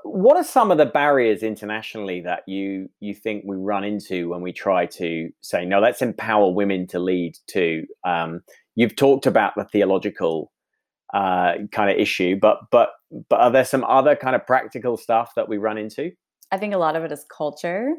[0.03, 4.41] what are some of the barriers internationally that you you think we run into when
[4.41, 5.79] we try to say no?
[5.79, 7.37] Let's empower women to lead.
[7.47, 7.85] Too.
[8.03, 8.41] Um,
[8.75, 10.51] you've talked about the theological
[11.13, 12.89] uh, kind of issue, but but
[13.29, 16.11] but are there some other kind of practical stuff that we run into?
[16.51, 17.93] I think a lot of it is culture,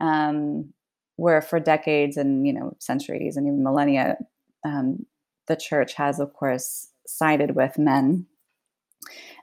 [0.00, 0.72] um,
[1.16, 4.16] where for decades and you know centuries and even millennia,
[4.64, 5.06] um,
[5.48, 8.26] the church has, of course, sided with men,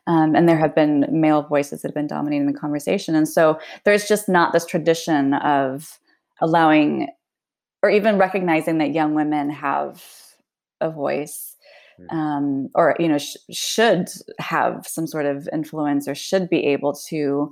[0.08, 3.60] um, and there have been male voices that have been dominating the conversation, and so
[3.84, 6.00] there's just not this tradition of
[6.42, 7.08] allowing
[7.82, 10.04] or even recognizing that young women have
[10.80, 11.54] a voice
[12.00, 12.13] Mm.
[12.13, 16.94] um, or you know sh- should have some sort of influence or should be able
[16.94, 17.52] to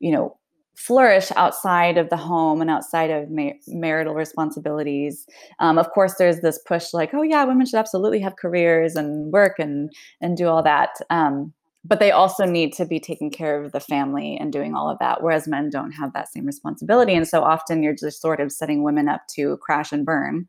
[0.00, 0.36] you know
[0.74, 5.26] flourish outside of the home and outside of ma- marital responsibilities.
[5.58, 9.30] Um, of course there's this push like oh yeah women should absolutely have careers and
[9.30, 10.90] work and and do all that.
[11.10, 11.52] Um,
[11.84, 14.98] but they also need to be taking care of the family and doing all of
[15.00, 17.14] that whereas men don't have that same responsibility.
[17.14, 20.48] And so often you're just sort of setting women up to crash and burn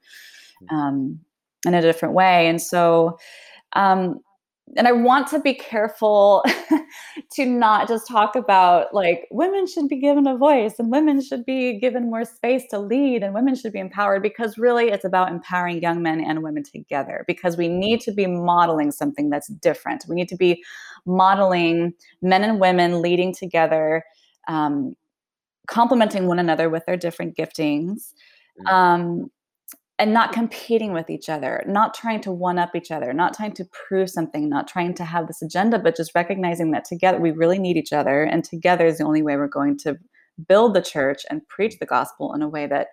[0.69, 1.19] um,
[1.65, 2.47] in a different way.
[2.47, 3.17] And so
[3.73, 4.19] um,
[4.77, 6.43] and i want to be careful
[7.31, 11.45] to not just talk about like women should be given a voice and women should
[11.45, 15.29] be given more space to lead and women should be empowered because really it's about
[15.29, 20.05] empowering young men and women together because we need to be modeling something that's different
[20.07, 20.63] we need to be
[21.05, 24.03] modeling men and women leading together
[24.47, 24.95] um,
[25.67, 28.13] complementing one another with their different giftings
[28.59, 28.71] Mm.
[28.71, 29.31] um,
[30.03, 33.53] and not competing with each other, not trying to one up each other, not trying
[33.53, 37.31] to prove something, not trying to have this agenda, but just recognizing that together we
[37.31, 38.21] really need each other.
[38.23, 39.97] And together is the only way we're going to
[40.45, 42.87] build the church and preach the gospel in a way that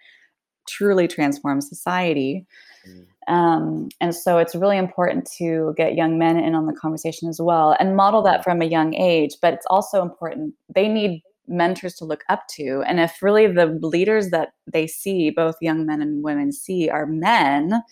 [0.69, 2.47] truly transforms society.
[2.89, 3.07] Mm.
[3.27, 7.41] Um, and so it's really important to get young men in on the conversation as
[7.41, 9.35] well and model that from a young age.
[9.43, 12.83] But it's also important, they need mentors to look up to.
[12.87, 17.07] And if really the leaders that they see, both young men and women see, are
[17.07, 17.83] men,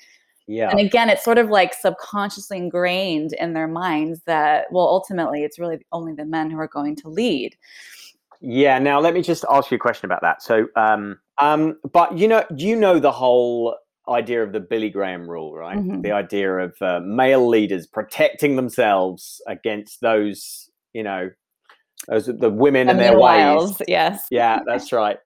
[0.46, 0.70] Yeah.
[0.70, 5.58] and again, it's sort of like subconsciously ingrained in their minds that, well, ultimately, it's
[5.58, 7.56] really only the men who are going to lead.
[8.40, 8.78] Yeah.
[8.78, 10.42] Now let me just ask you a question about that.
[10.42, 13.76] So, um, um, but you know, you know the whole
[14.08, 15.76] idea of the Billy Graham rule, right?
[15.76, 16.02] Mhm.
[16.02, 21.30] The idea of uh, male leaders protecting themselves against those, you know,
[22.08, 24.26] those the women and And their wiles, yes.
[24.30, 25.18] Yeah, that's right.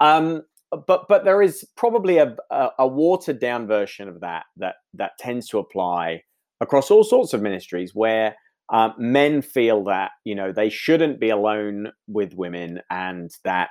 [0.00, 0.42] Um,
[0.86, 5.12] but but there is probably a, a a watered down version of that that that
[5.18, 6.22] tends to apply
[6.60, 8.34] across all sorts of ministries where
[8.72, 13.70] um, men feel that you know they shouldn't be alone with women and that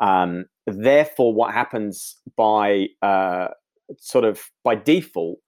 [0.00, 3.48] um, therefore what happens by uh,
[3.98, 5.38] sort of by default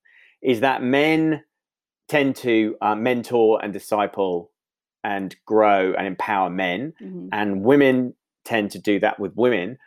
[0.42, 1.42] is that men
[2.08, 4.50] tend to uh, mentor and disciple
[5.06, 7.28] and grow and empower men Mhm.
[7.32, 8.14] and women
[8.44, 9.78] tend to do that with women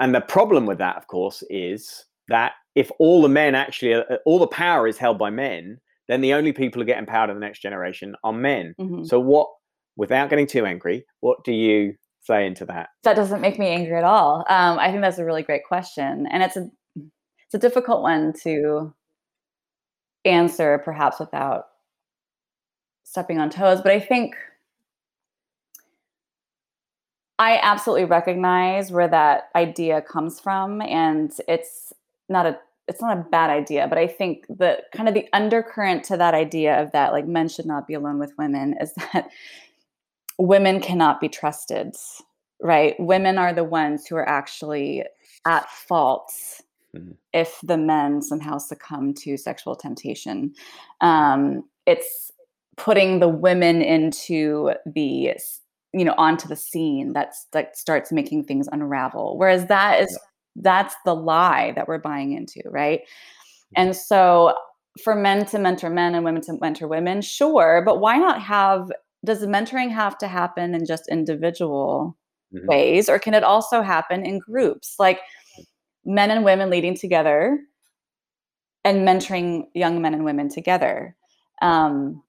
[0.00, 4.02] and the problem with that of course is that if all the men actually uh,
[4.26, 7.36] all the power is held by men then the only people who get empowered in
[7.36, 9.06] the next generation are men Mhm.
[9.06, 9.48] so what
[9.96, 13.96] without getting too angry what do you say into that that doesn't make me angry
[13.96, 14.44] at all.
[14.48, 16.68] Um, I think that's a really great question, and it's a
[17.44, 18.92] it's a difficult one to
[20.24, 21.66] answer, perhaps without
[23.04, 23.80] stepping on toes.
[23.80, 24.34] But I think
[27.38, 31.92] I absolutely recognize where that idea comes from, and it's
[32.28, 33.86] not a it's not a bad idea.
[33.88, 37.48] But I think the kind of the undercurrent to that idea of that like men
[37.48, 39.28] should not be alone with women is that
[40.38, 41.94] women cannot be trusted
[42.62, 42.94] right?
[42.98, 45.04] Women are the ones who are actually
[45.46, 46.32] at fault
[46.94, 47.16] Mhm.
[47.34, 50.54] if the men somehow succumb to sexual temptation.
[51.02, 52.32] Um, it's
[52.76, 55.34] putting the women into the
[55.96, 59.38] you know onto the scene that's that starts making things unravel.
[59.38, 60.18] Whereas that is
[60.56, 63.00] that's the lie that we're buying into right?
[63.76, 64.54] And so
[65.02, 68.90] for men to mentor men and women to mentor women sure but why not have
[69.24, 72.16] does the mentoring have to happen in just individual
[72.54, 72.66] Mhm.
[72.66, 74.96] ways or can it also happen in groups?
[74.98, 75.20] Like
[76.04, 77.58] men and women leading together
[78.84, 81.16] and mentoring young men and women together.
[81.60, 82.22] Um,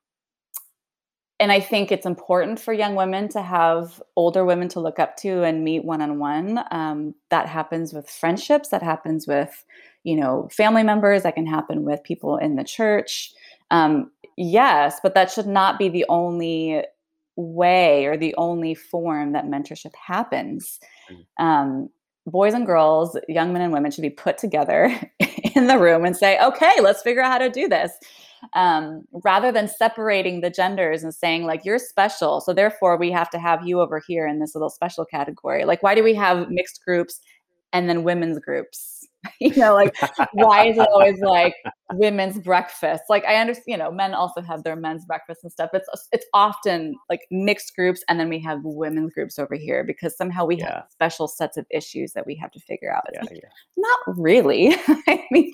[1.39, 5.15] and i think it's important for young women to have older women to look up
[5.17, 6.63] to and meet one-on-one.
[6.71, 9.63] Um, that happens with friendships that happens with
[10.03, 13.31] you know family members that can happen with people in the church.
[13.71, 16.83] Um, yes but that should not be the only
[17.35, 20.79] way or the only form that mentorship happens.
[21.11, 21.25] Mhm.
[21.43, 21.89] um,
[22.25, 24.93] boys and girls young men and women should be put together
[25.55, 27.91] in the room and say okay let's figure out how to do this
[28.53, 33.29] um, rather than separating the genders and saying like you're special so therefore we have
[33.29, 35.65] to have you over here in this little special category.
[35.65, 37.19] Like why do we have mixed groups
[37.73, 38.93] and then women's groups.
[39.41, 39.93] You know like
[40.31, 41.53] why is it always like
[41.93, 43.03] women's breakfast?
[43.09, 46.25] Like i understand you know men also have their men's breakfast and stuff it's it's
[46.33, 50.57] often like mixed groups and then we have women's groups over here because somehow we
[50.57, 50.75] Yeah.
[50.75, 53.03] have special sets of issues that we have to figure out.
[53.11, 53.49] Yeah like, yeah.
[53.75, 54.75] not really.
[55.09, 55.51] I mean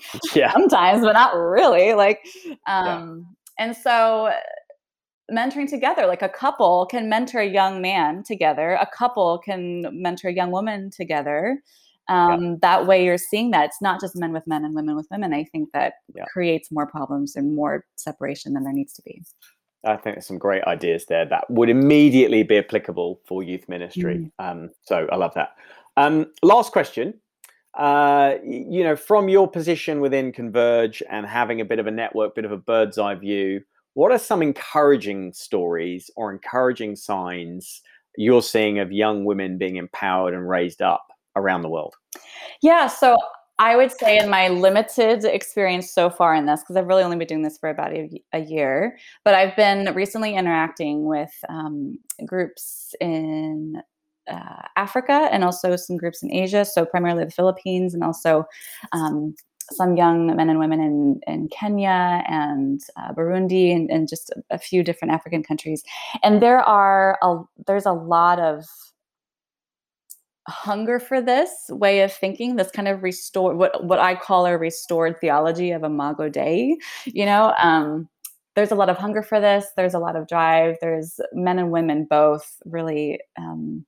[0.52, 2.20] sometimes but not really like
[2.68, 3.26] um
[3.58, 4.30] and so
[5.32, 10.28] mentoring together like a couple can mentor a young man together a couple can mentor
[10.28, 11.60] a young woman together
[12.08, 15.06] um, that way you're seeing that it's not just men with men and women with
[15.10, 16.24] women i think that Yeah.
[16.26, 19.22] creates more problems and more separation than there needs to be
[19.86, 24.30] I think there's some great ideas there that would immediately be applicable for youth ministry.
[24.38, 25.56] Um, so I love that.
[25.98, 27.12] Um, last question.
[27.74, 32.34] Uh, you know, from your position within Converge and having a bit of a network,
[32.34, 33.60] bit of a bird's eye view,
[33.94, 37.82] what are some encouraging stories or encouraging signs
[38.16, 41.04] you're seeing of young women being empowered and raised up
[41.36, 41.94] around the world?
[42.62, 43.16] Yeah, so
[43.58, 47.16] I would say in my limited experience so far in this, because I've really only
[47.16, 51.98] been doing this for about a, a year, but I've been recently interacting with um,
[52.26, 53.80] groups in
[54.28, 58.44] uh, Africa and also some groups in Asia, so primarily the Philippines and also
[58.92, 59.34] um,
[59.70, 64.56] some young men and women in, in Kenya and uh, Burundi and, and just a,
[64.56, 65.82] a few different African countries.
[66.22, 68.64] And there are a, there's a lot of
[70.48, 74.56] hunger for this way of thinking this kind of restored what what i call a
[74.58, 76.76] restored theology of imago dei
[77.06, 78.08] you know um
[78.54, 81.70] there's a lot of hunger for this there's a lot of drive there's men and
[81.70, 83.84] women both really um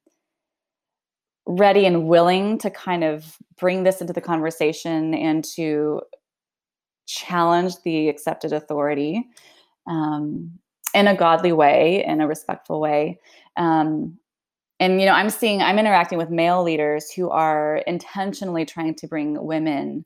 [1.46, 6.00] ready and willing to kind of bring this into the conversation and to
[7.06, 9.24] challenge the accepted authority
[9.86, 10.50] um,
[10.92, 13.18] in a godly way in a respectful way
[13.56, 14.18] um,
[14.80, 19.06] and you know i'm seeing i'm interacting with male leaders who are intentionally trying to
[19.06, 20.04] bring women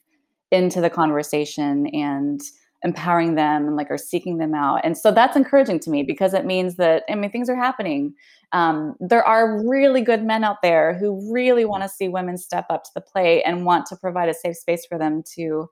[0.51, 2.41] into the conversation and
[2.83, 4.81] empowering them and like are seeking them out.
[4.85, 8.15] And so that's encouraging to me because it means that I mean things are happening.
[8.53, 12.67] Um, there are really good men out there who really want to see women step
[12.71, 15.69] up to the plate and want to provide a safe space for them to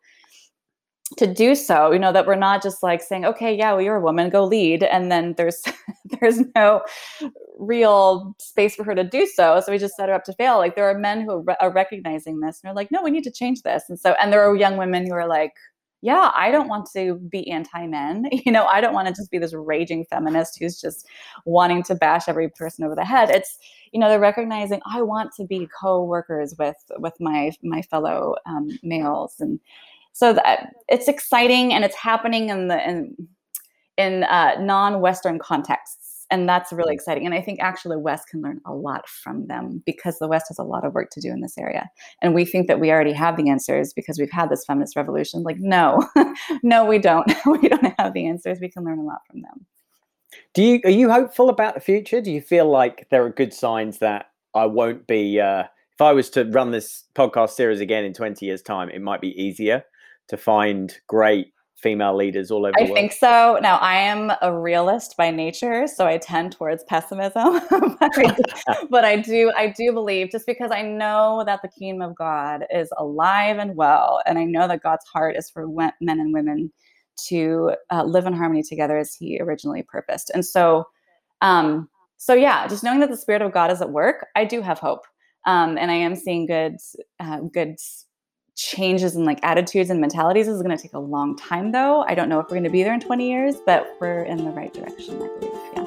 [1.17, 3.97] to do so you know that we're not just like saying okay yeah well you're
[3.97, 5.63] a woman go lead and then there's
[6.21, 6.83] there's no
[7.59, 10.59] real space for her to do so so we just set her up to fail
[10.59, 13.31] like there are men who are recognizing this and they're like no we need to
[13.31, 15.53] change this and so and there are young women who are like
[16.01, 18.27] yeah, I don't want to be anti men.
[18.47, 21.07] You know, I don't want to just be this raging feminist who's just
[21.45, 23.31] wanting to bash every person over the head.
[23.31, 23.59] It's,
[23.93, 28.69] you know, they're recognizing I want to be co-workers with with my my fellow um,
[28.83, 29.59] males, and
[30.19, 33.15] so that it's exciting and it's happening in the in
[33.97, 37.25] in uh, non-Western contexts and that's really exciting.
[37.25, 40.59] And I think actually West can learn a lot from them because the West has
[40.59, 41.89] a lot of work to do in this area.
[42.21, 45.45] And we think that we already have the answers because we've had this feminist revolution.
[45.45, 46.05] Like, no,
[46.63, 47.33] no, we don't.
[47.47, 48.59] we don't have the answers.
[48.61, 49.67] We can learn a lot from them.
[50.53, 52.21] Do you are you hopeful about the future?
[52.21, 56.13] Do you feel like there are good signs that I won't be uh, if I
[56.13, 59.85] was to run this podcast series again in 20 years time, it might be easier
[60.29, 62.99] to find great female leaders all over I the world?
[62.99, 63.59] I think so.
[63.63, 67.61] Now, I am a realist by nature, so I tend towards pessimism.
[67.71, 68.43] but, I do,
[68.91, 72.65] but I do, I do believe just because I know that the kingdom of God
[72.73, 76.73] is alive and well, and I know that God's heart is for men and women
[77.29, 80.31] to uh, live in harmony together as He originally purposed.
[80.35, 80.85] And so,
[81.43, 84.61] um, so yeah, just knowing that the Spirit of God is at work, I do
[84.63, 85.05] have hope,
[85.47, 86.77] um, and I am seeing good,
[87.21, 87.77] uh, good
[88.59, 92.03] changes in like attitudes and mentalities this is going to take a long time though
[92.09, 94.45] i don't know if we're going to be there in 20 years but we're in
[94.45, 95.85] the right direction i believe yeah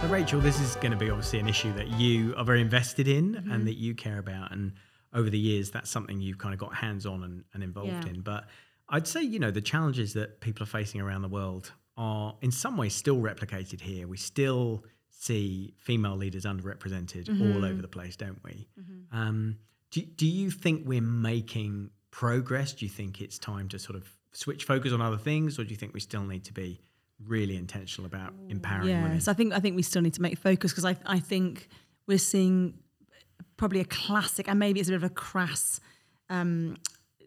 [0.00, 3.06] so rachel this is going to be obviously an issue that you are very invested
[3.06, 3.52] in mm-hmm.
[3.52, 4.72] and that you care about and
[5.14, 8.10] over the years that's something you've kind of got hands on and, and involved yeah.
[8.10, 8.48] in but
[8.88, 12.50] i'd say you know the challenges that people are facing around the world are in
[12.50, 14.84] some ways still replicated here we still
[15.22, 17.52] see female leaders underrepresented mm-hmm.
[17.52, 18.66] all over the place, don't we?
[18.80, 19.16] Mm-hmm.
[19.16, 19.56] Um,
[19.92, 22.72] do, do you think we're making progress?
[22.72, 25.70] Do you think it's time to sort of switch focus on other things, or do
[25.70, 26.80] you think we still need to be
[27.24, 29.22] really intentional about empowering yes, women?
[29.28, 31.68] I think I think we still need to make focus because I I think
[32.08, 32.74] we're seeing
[33.56, 35.78] probably a classic, and maybe it's a bit of a crass
[36.30, 36.78] um,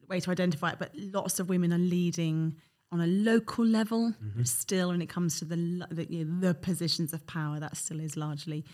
[0.10, 2.58] way to identify it, but lots of women are leading
[2.96, 4.14] on a local level.
[4.24, 4.44] Mm-hmm.
[4.44, 8.00] Still, when it comes to the the, you know, the, positions of power, that still
[8.00, 8.66] is largely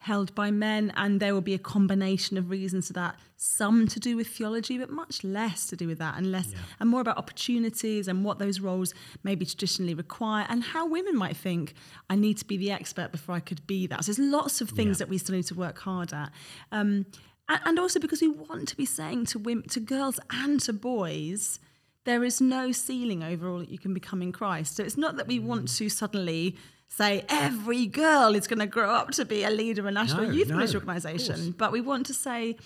[0.00, 3.18] held by men, and there will be a combination of reasons for that.
[3.36, 6.58] Some to do with theology, but much less to do with that, and less yeah.
[6.78, 11.36] and more about opportunities and what those roles maybe traditionally require, and how women might
[11.36, 11.74] think
[12.10, 14.04] I need to be the expert before I could be that.
[14.04, 15.06] So there's lots of things yeah.
[15.06, 16.30] that we still need to work hard at.
[16.70, 17.06] Um,
[17.48, 21.58] and also because we want to be saying to women, to girls and to boys,
[22.04, 24.76] there is no ceiling over all that you can become in Christ.
[24.76, 26.56] So it's not that we want to suddenly
[26.88, 30.26] say every girl is going to grow up to be a leader of a national
[30.26, 32.56] no, youth no, ministry organisation, but we want to say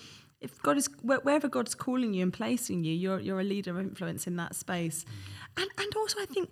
[0.41, 3.79] if God is wherever God's calling you and placing you, you're you're a leader of
[3.79, 5.61] influence in that space, mm.
[5.61, 6.49] and and also I think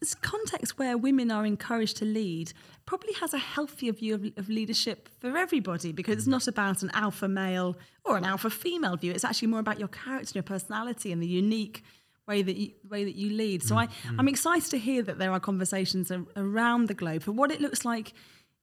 [0.00, 2.52] this context where women are encouraged to lead
[2.84, 6.90] probably has a healthier view of, of, leadership for everybody because it's not about an
[6.92, 9.12] alpha male or an alpha female view.
[9.12, 11.82] It's actually more about your character, and your personality, and the unique
[12.26, 13.62] way that you way that you lead.
[13.62, 14.16] So I, mm.
[14.18, 17.84] I'm excited to hear that there are conversations around the globe for what it looks
[17.84, 18.12] like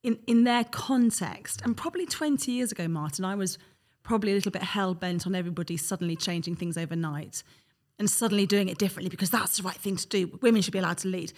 [0.02, 1.62] in in their context.
[1.64, 3.58] And probably 20 years ago, Martin, I was
[4.02, 7.42] probably a little bit hell bent on everybody suddenly changing things overnight
[7.98, 10.38] and suddenly doing it differently because that's the right thing to do.
[10.42, 11.32] Women should be allowed to lead.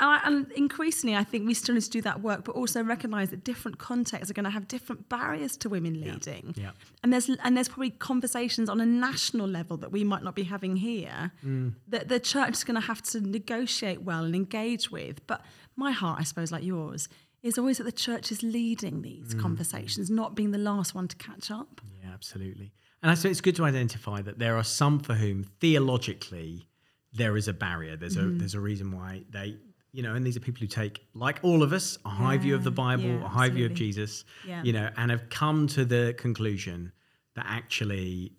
[0.00, 3.44] And increasingly, I think we still need to do that work, but also recognise that
[3.44, 6.54] different contexts are going to have different barriers to women leading.
[6.56, 6.64] Yeah.
[6.64, 6.70] yeah.
[7.02, 10.44] And there's and there's probably conversations on a national level that we might not be
[10.44, 11.74] having here mm.
[11.88, 15.26] that the church is going to have to negotiate well and engage with.
[15.26, 15.44] But
[15.76, 17.08] my heart, I suppose, like yours,
[17.42, 19.40] is always that the church is leading these mm.
[19.40, 21.80] conversations, not being the last one to catch up.
[22.02, 22.72] Yeah, absolutely.
[23.02, 26.68] And I it's good to identify that there are some for whom theologically
[27.12, 27.96] there is a barrier.
[27.96, 28.36] There's mm.
[28.36, 29.56] a there's a reason why they
[29.92, 32.40] you know, and these are people who take, like all of us, a high yeah,
[32.40, 33.56] view of the Bible, yeah, a high absolutely.
[33.56, 34.62] view of Jesus, yeah.
[34.62, 36.92] you know, and have come to the conclusion
[37.36, 38.32] that actually,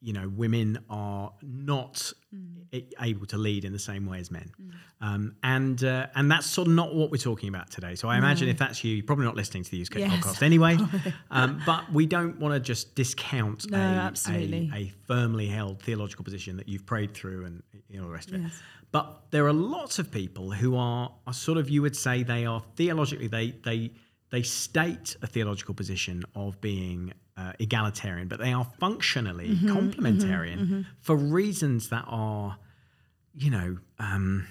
[0.00, 2.84] you know, women are not mm.
[3.00, 4.70] able to lead in the same way as men, mm.
[5.00, 7.94] um, and uh, and that's sort of not what we're talking about today.
[7.94, 8.52] So I imagine no.
[8.52, 10.12] if that's you, you're probably not listening to the Youth yes.
[10.12, 10.78] podcast anyway.
[11.30, 16.24] um, but we don't want to just discount no, a, a, a, firmly held theological
[16.24, 18.52] position that you've prayed through and you know the rest of it.
[18.90, 22.46] But there are lots of people who are, are sort of, you would say, they
[22.46, 23.90] are theologically, they they
[24.30, 30.84] they state a theological position of being uh, egalitarian, but they are functionally Mm-hmm, complementarian
[31.00, 32.56] for reasons that are,
[33.34, 34.46] you know, um,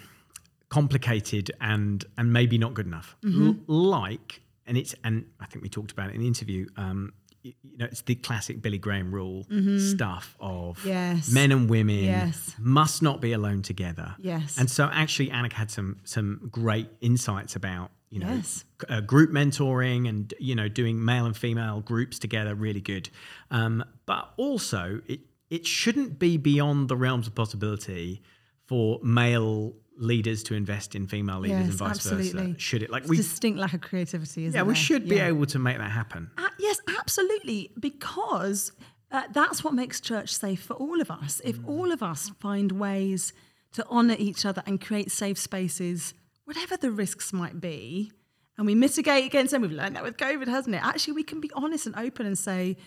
[0.69, 3.15] complicated and and maybe not good enough.
[3.23, 3.47] Mm-hmm.
[3.47, 6.67] L- like, and it's and I think we talked about it in the interview.
[6.77, 7.13] Um,
[7.43, 9.45] you know, it's the classic Billy Graham rule
[9.79, 10.87] stuff of Mm-hmm.
[10.89, 11.31] Yes.
[11.31, 12.55] men and women Yes.
[12.59, 14.15] must not be alone together.
[14.19, 14.57] Yes.
[14.57, 18.63] And so actually, Annika had some some great insights about you know Yes.
[18.89, 22.55] uh, group mentoring and you know doing male and female groups together.
[22.55, 23.09] Really good.
[23.51, 28.21] Um, but also, it it shouldn't be beyond the realms of possibility
[28.65, 32.47] for male leaders to invest in female leaders and vice absolutely.
[32.53, 32.59] versa.
[32.59, 33.17] Should it like It's we?
[33.17, 34.75] distinct lack of creativity, isn't Yeah, we there?
[34.75, 35.27] should be Yeah.
[35.27, 36.29] able to make that happen.
[36.37, 38.73] Uh, yes, absolutely, because
[39.09, 41.41] uh, that's what makes church safe for all of us.
[41.45, 41.67] If Mm.
[41.67, 43.33] all of us find ways
[43.71, 46.13] to honour each other and create safe spaces,
[46.47, 48.09] whatever the risks might be,
[48.57, 50.81] and we mitigate against them, we've learned that with COVID, hasn't it?
[50.81, 52.77] Actually, we can be honest and open and say,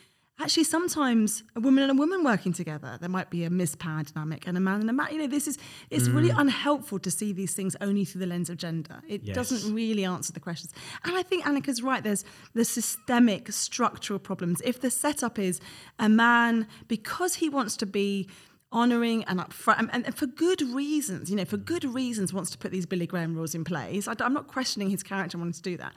[0.40, 4.46] actually, sometimes a woman and a woman working together, there might be a mispower dynamic,
[4.46, 5.08] and a man and a man.
[5.12, 5.58] You know, this is
[5.90, 6.40] it's really mm.
[6.40, 9.02] unhelpful to see these things only through the lens of gender.
[9.06, 9.36] It Yes.
[9.36, 10.72] doesn't really answer the questions.
[11.04, 12.02] And I think Annika's right.
[12.02, 14.62] There's the systemic structural problems.
[14.64, 15.60] If the setup is
[15.98, 18.26] a man, because he wants to be
[18.72, 22.58] honouring and upfront, and, and for good reasons, you know, for good reasons, wants to
[22.58, 24.06] put these Billy Graham rules in place.
[24.06, 25.92] I, am not questioning his character wanting to do that.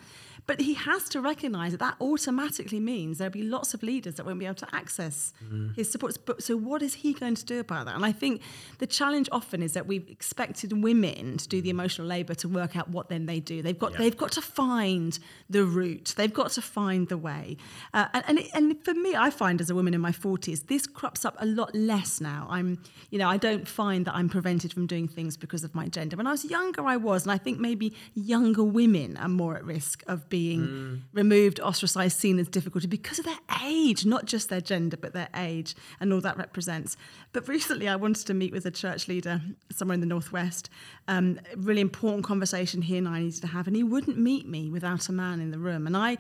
[0.46, 4.26] But he has to recognise that that automatically means there'll be lots of leaders that
[4.26, 5.34] won't be able to access
[5.76, 6.18] his supports.
[6.18, 7.96] But so, what is he going to do about that?
[7.96, 8.42] And I think
[8.80, 12.76] the challenge often is that we've expected women to do the emotional labour to work
[12.76, 13.62] out what then they do.
[13.62, 15.18] They've got they've got to find
[15.50, 16.14] the route.
[16.18, 17.56] They've got to find the way.
[17.94, 20.64] Uh, and and, it, and for me, I find as a woman in my forties,
[20.64, 22.48] this crops up a lot less now.
[22.50, 22.63] I'm
[23.12, 26.16] you know I don't find that I'm prevented from doing things because of my gender.
[26.18, 29.64] When I was younger, I was, and I think maybe younger women are more at
[29.66, 34.62] risk of being removed, ostracized, seen as difficulty because of their age, not just their
[34.62, 36.98] gender, but their age and all that represents.
[37.34, 39.42] But recently, I wanted to meet with a church leader
[39.72, 40.70] somewhere in the Northwest.
[41.08, 44.70] Um, really important conversation he and I needed to have, and he wouldn't meet me
[44.70, 45.88] without a man in the room.
[45.88, 46.18] And I.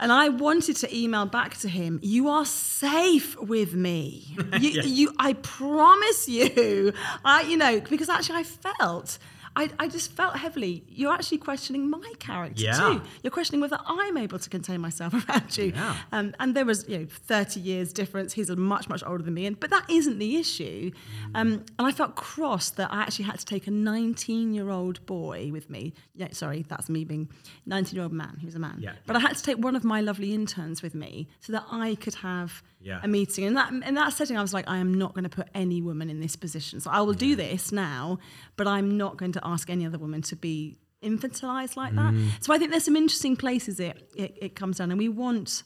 [0.00, 4.36] And I wanted to email back to him, you are safe with me.
[4.60, 6.92] You, you I promise you.
[7.24, 9.18] I, you know, because actually I felt
[9.56, 12.72] I, I just felt heavily, you're actually questioning my character Yeah.
[12.72, 13.02] too.
[13.22, 15.72] You're questioning whether I'm able to contain myself around you.
[15.74, 15.96] Yeah.
[16.10, 18.32] Um, and there was, you know, 30 years difference.
[18.32, 19.46] He's much, much older than me.
[19.46, 20.90] And, but that isn't the issue.
[21.36, 25.04] Um, and I felt cross that I actually had to take a 19 year old
[25.06, 25.94] boy with me.
[26.14, 27.28] Yeah, sorry, that's me being
[27.66, 28.36] 19 year old man.
[28.40, 28.78] He was a man.
[28.80, 28.94] Yeah.
[29.06, 31.94] But I had to take one of my lovely interns with me so that I
[31.94, 33.00] could have Yeah.
[33.02, 33.44] a meeting.
[33.46, 35.80] And that in that setting, I was like, I am not going to put any
[35.82, 36.80] woman in this position.
[36.80, 38.18] So I will do this now,
[38.56, 42.14] but I'm not going to ask any other woman to be infantilized like that.
[42.40, 45.62] So I think there's some interesting places it, it, it comes down, and we want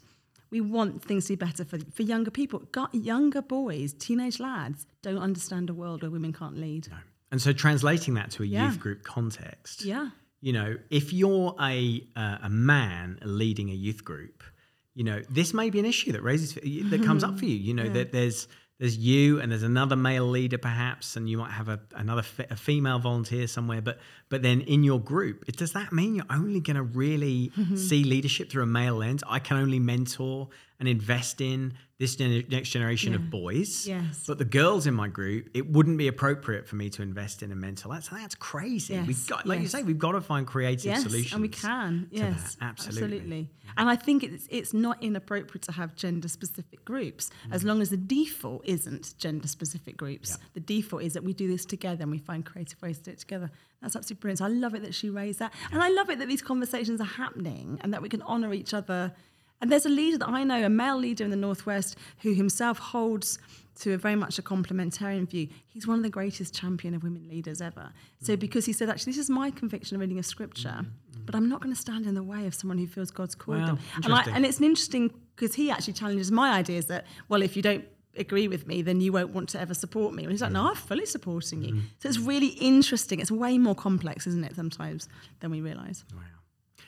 [0.50, 2.60] we want things to be better for, for younger people.
[2.72, 6.88] Got younger boys, teenage lads don't understand a world where women can't lead.
[7.30, 8.66] And so translating that to a Yeah.
[8.68, 9.84] youth group context.
[9.84, 10.08] Yeah.
[10.40, 14.42] you know, if you're a uh, a man leading a youth group,
[14.94, 17.38] you know, this may be an issue that raises that comes up mm-hmm.
[17.38, 17.56] for you.
[17.56, 21.50] You know, that there's there's you and there's another male leader perhaps, and you might
[21.50, 23.82] have a, another fe- a female volunteer somewhere.
[23.82, 27.52] But but then in your group, it, does that mean you're only going to really
[27.56, 27.76] mm-hmm.
[27.76, 29.22] see leadership through a male lens?
[29.28, 33.86] I can only mentor and invest in this gen- next generation of boys.
[33.86, 34.24] Yes.
[34.26, 37.50] But the girls in my group, it wouldn't be appropriate for me to invest in
[37.50, 37.92] a mentor.
[37.92, 38.98] That's that's crazy.
[39.00, 41.32] We've got, like you say, we've got to find creative yes, solutions.
[41.32, 42.08] and we can.
[42.12, 42.66] Yes, that.
[42.66, 43.50] Absolutely.
[43.76, 47.90] And I think it's it's not inappropriate to have gender specific groups as long as
[47.90, 50.30] the default isn't gender specific groups.
[50.32, 50.38] Mm.
[50.38, 50.46] Yeah.
[50.54, 53.10] The default is that we do this together and we find creative ways to do
[53.10, 53.50] it together.
[53.82, 54.38] That's absolutely brilliant.
[54.38, 57.00] So I love it that she raised that, and I love it that these conversations
[57.00, 59.12] are happening and that we can honour each other.
[59.60, 62.78] And there's a leader that I know, a male leader in the Northwest, who himself
[62.78, 63.38] holds
[63.80, 65.48] to a very much a complementarian view.
[65.66, 67.92] He's one of the greatest champion of women leaders ever.
[68.20, 68.40] So Mm.
[68.40, 70.84] because he said, actually, this is my conviction of reading of scripture,
[71.26, 73.58] but I'm not going to stand in the way of someone who feels God's called
[73.58, 73.78] Wow, them.
[74.04, 77.54] And, I, and it's an interesting because he actually challenges my ideas that, well, if
[77.56, 77.84] you don't
[78.16, 80.24] agree with me, then you won't want to ever support me.
[80.24, 80.54] And he's like, Mm.
[80.54, 81.82] no, I'm fully supporting you.
[82.00, 83.20] So it's really interesting.
[83.20, 86.04] It's way more complex, isn't it, sometimes than we realise.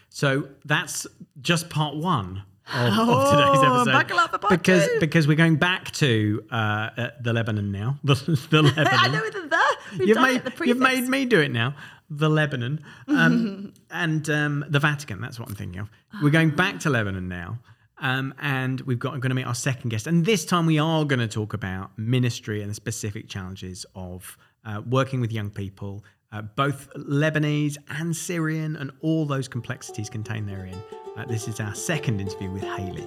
[0.08, 1.06] So that's
[1.40, 3.92] just part one of, of today's Oh, episode.
[3.92, 5.00] buckle up for part because two.
[5.00, 7.98] because we're going back to uh, uh, the Lebanon now.
[8.04, 8.14] The,
[8.50, 8.88] the Lebanon.
[8.92, 9.76] I know the the.
[9.98, 11.74] We've you've made the you've made me do it now.
[12.10, 15.20] The Lebanon um, and um, the Vatican.
[15.20, 15.90] That's what I'm thinking of.
[16.22, 17.58] We're going back to Lebanon now,
[17.98, 20.06] um, and we've got going to meet our second guest.
[20.06, 24.36] And this time we are going to talk about ministry and the specific challenges of
[24.64, 30.48] uh, working with young people, uh, both Lebanese and Syrian, and all those complexities contained
[30.48, 30.80] therein.
[31.16, 33.04] Uh, this is our second interview with Haley.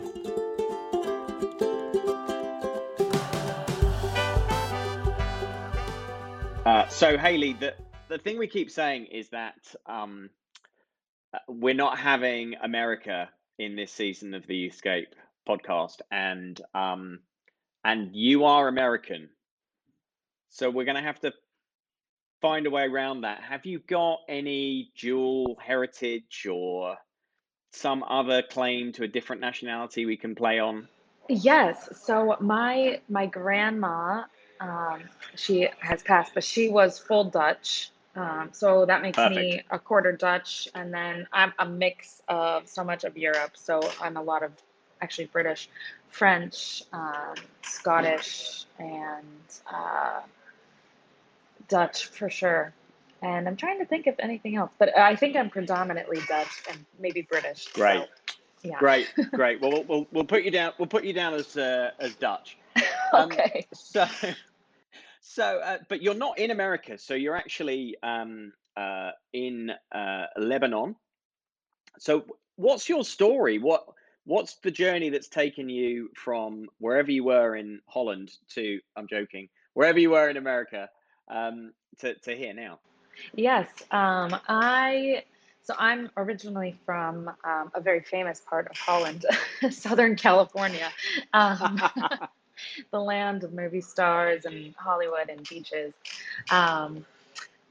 [6.65, 7.73] Uh, so, Haley, the,
[8.09, 10.29] the thing we keep saying is that um,
[11.33, 15.15] uh, we're not having America in this season of the Escape
[15.47, 17.19] podcast, and um,
[17.85, 19.29] and you are American,
[20.49, 21.31] so we're going to have to
[22.43, 23.41] find a way around that.
[23.41, 26.97] Have you got any dual heritage or
[27.71, 30.89] some other claim to a different nationality we can play on?
[31.29, 31.87] Yes.
[32.05, 34.25] So my my grandma,
[34.59, 35.03] um,
[35.35, 37.89] she has passed, but she was full Dutch.
[38.15, 42.83] Um, so that makes me a quarter Dutch, and then I'm a mix of so
[42.83, 43.51] much of Europe.
[43.55, 44.51] So I'm a lot of
[45.01, 45.69] actually British,
[46.09, 50.19] French, um, Scottish, and uh,
[51.73, 52.71] Dutch for sure.
[53.23, 56.85] And I'm trying to think of anything else, but I think I'm predominantly Dutch and
[56.99, 57.63] maybe British.
[57.63, 58.05] so, Great.
[58.61, 58.77] yeah.
[58.77, 59.59] Great, great.
[59.61, 60.73] Well, we'll we'll, we'll put you down.
[60.77, 62.57] We'll put you down as uh, as Dutch.
[63.13, 63.67] Um, okay.
[63.75, 64.07] So,
[65.21, 66.97] so, uh, but you're not in America.
[66.97, 70.95] So you're actually um, uh, in uh, Lebanon.
[71.99, 73.59] So, what's your story?
[73.59, 73.85] What
[74.25, 78.79] what's the journey that's taken you from wherever you were in Holland to?
[78.95, 79.47] I'm joking.
[79.75, 80.89] Wherever you were in America,
[81.33, 82.79] um, to to here now.
[83.35, 85.23] Yes, um, I
[85.63, 89.25] so I'm originally from um, a very famous part of Holland,
[89.69, 90.89] Southern California,
[91.33, 91.81] um,
[92.91, 95.93] the land of movie stars and Hollywood and beaches.
[96.49, 97.05] Um,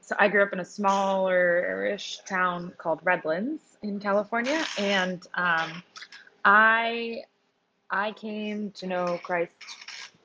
[0.01, 5.83] so I grew up in a smaller-ish town called Redlands in California, and um,
[6.43, 7.23] I
[7.89, 9.53] I came to know Christ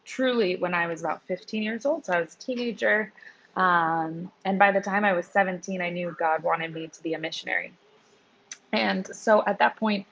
[0.04, 2.06] truly when I was about 15 years old.
[2.06, 3.12] So I was a teenager.
[3.58, 7.14] Um, and by the time I was 17, I knew God wanted me to be
[7.14, 7.72] a missionary.
[8.72, 10.06] And so at that point,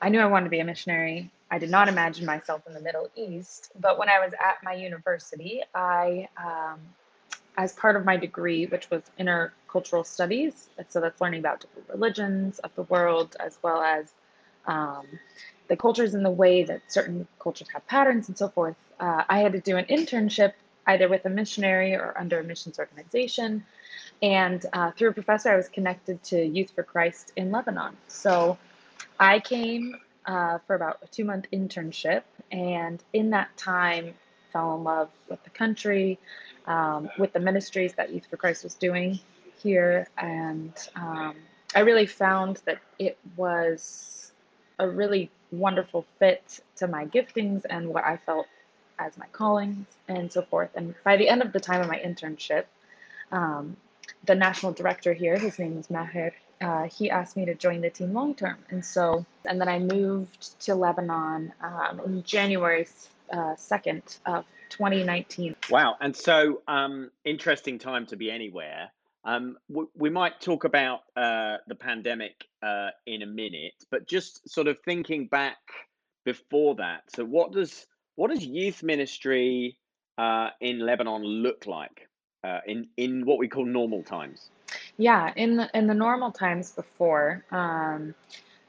[0.00, 1.30] I knew I wanted to be a missionary.
[1.50, 3.72] I did not imagine myself in the Middle East.
[3.80, 6.78] But when I was at my university, I, um,
[7.56, 12.60] as part of my degree, which was intercultural studies, so that's learning about different religions
[12.60, 14.12] of the world, as well as
[14.66, 15.06] um,
[15.66, 19.40] the cultures and the way that certain cultures have patterns and so forth, uh, I
[19.40, 20.52] had to do an internship
[20.86, 23.64] either with a missionary or under a missions organization.
[24.22, 27.96] And uh, through a professor, I was connected to Youth for Christ in Lebanon.
[28.08, 28.58] So
[29.18, 34.14] I came uh, for about a two month internship, and in that time,
[34.52, 36.18] fell in love with the country,
[36.66, 39.20] um, with the ministries that Youth for Christ was doing
[39.62, 41.36] here, and um,
[41.74, 44.32] I really found that it was
[44.78, 48.46] a really wonderful fit to my giftings and what I felt
[48.98, 50.70] as my callings and so forth.
[50.74, 52.64] And by the end of the time of my internship,
[53.32, 53.76] um,
[54.24, 57.90] the national director here, his name is Maher, uh, he asked me to join the
[57.90, 58.56] team long term.
[58.70, 62.86] And so, and then I moved to Lebanon um, in January
[63.32, 65.56] uh, 2nd of 2019.
[65.70, 65.96] Wow.
[66.00, 68.90] And so, um, interesting time to be anywhere.
[69.24, 69.58] Um,
[69.96, 74.78] we might talk about uh, the pandemic uh, in a minute, but just sort of
[74.84, 75.58] thinking back
[76.24, 77.02] before that.
[77.14, 77.86] So, what does
[78.16, 79.78] what does youth ministry
[80.18, 82.08] uh, in Lebanon look like
[82.42, 84.50] uh, in in what we call normal times?
[84.96, 88.14] Yeah, in the, in the normal times before, um,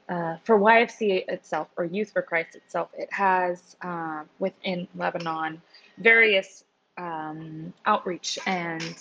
[0.10, 5.62] uh, for YFC itself or Youth for Christ itself, it has uh, within Lebanon
[5.98, 6.64] various
[6.98, 8.96] um, outreach and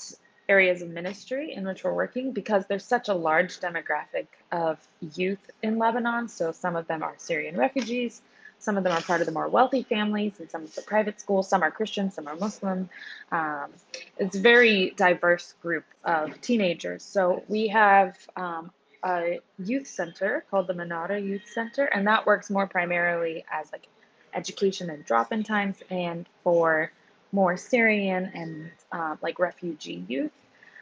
[0.48, 4.78] areas of ministry in which we're working because there's such a large demographic of
[5.14, 6.28] youth in Lebanon.
[6.28, 8.22] So some of them are Syrian refugees,
[8.58, 11.20] some of them are part of the more wealthy families, and some of the private
[11.20, 11.48] schools.
[11.48, 12.88] Some are Christian, some are Muslim.
[13.30, 13.70] Um,
[14.18, 17.02] it's a very diverse group of teenagers.
[17.02, 18.70] So we have um,
[19.04, 23.86] a youth center called the Manara Youth Center, and that works more primarily as like
[24.34, 26.90] education and drop-in times, and for
[27.32, 30.32] more Syrian and uh, like refugee youth.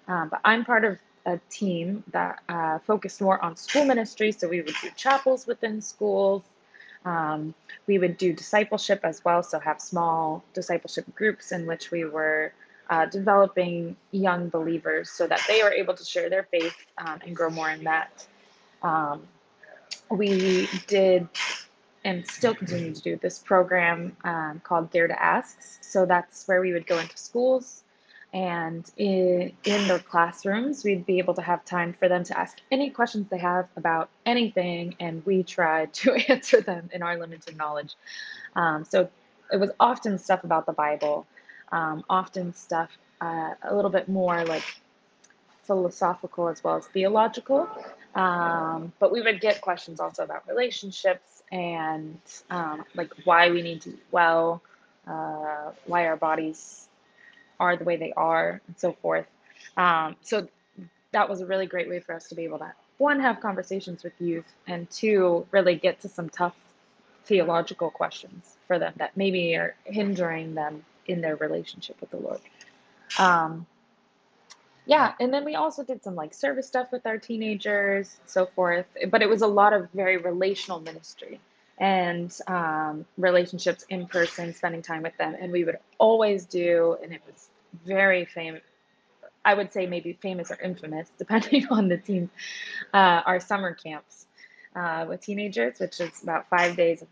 [0.08, 4.48] Um, but I'm part of a team that uh, focused more on school ministry, so
[4.48, 6.42] we would do chapels within schools.
[7.04, 7.54] Um,
[7.86, 12.52] we would do discipleship as well, so have small discipleship groups in which we were
[12.90, 17.36] uh, developing young believers so that they were able to share their faith um, and
[17.36, 18.26] grow more in that.
[18.82, 19.22] Um,
[20.10, 21.28] we did
[22.04, 25.56] and still continue to do this program um, called Dare to Ask.
[25.82, 27.83] So that's where we would go into schools
[28.34, 32.58] and in, in the classrooms, we'd be able to have time for them to ask
[32.72, 37.56] any questions they have about anything, and we tried to answer them in our limited
[37.56, 37.94] knowledge.
[38.56, 39.08] Um, so
[39.52, 41.26] it was often stuff about the Bible,
[41.70, 44.64] um, often stuff uh, a little bit more like
[45.62, 47.68] philosophical as well as theological.
[48.16, 52.18] Um, but we would get questions also about relationships and
[52.50, 54.60] um, like why we need to well,
[55.06, 56.88] uh, why our bodies
[57.60, 59.26] are the way they are, and so forth.
[59.76, 60.48] Um, so
[61.12, 64.04] that was a really great way for us to be able to one have conversations
[64.04, 66.54] with youth and two really get to some tough
[67.24, 72.40] theological questions for them that maybe are hindering them in their relationship with the Lord.
[73.18, 73.66] Um,
[74.86, 78.86] yeah, and then we also did some like service stuff with our teenagers, so forth.
[79.10, 81.40] But it was a lot of very relational ministry
[81.78, 85.36] and um, relationships in person, spending time with them.
[85.40, 87.48] And we would always do, and it was
[87.84, 88.62] very famous.
[89.44, 92.30] I would say maybe famous or infamous, depending on the team.
[92.92, 94.26] Uh, our summer camps
[94.76, 97.08] uh, with teenagers, which is about five days of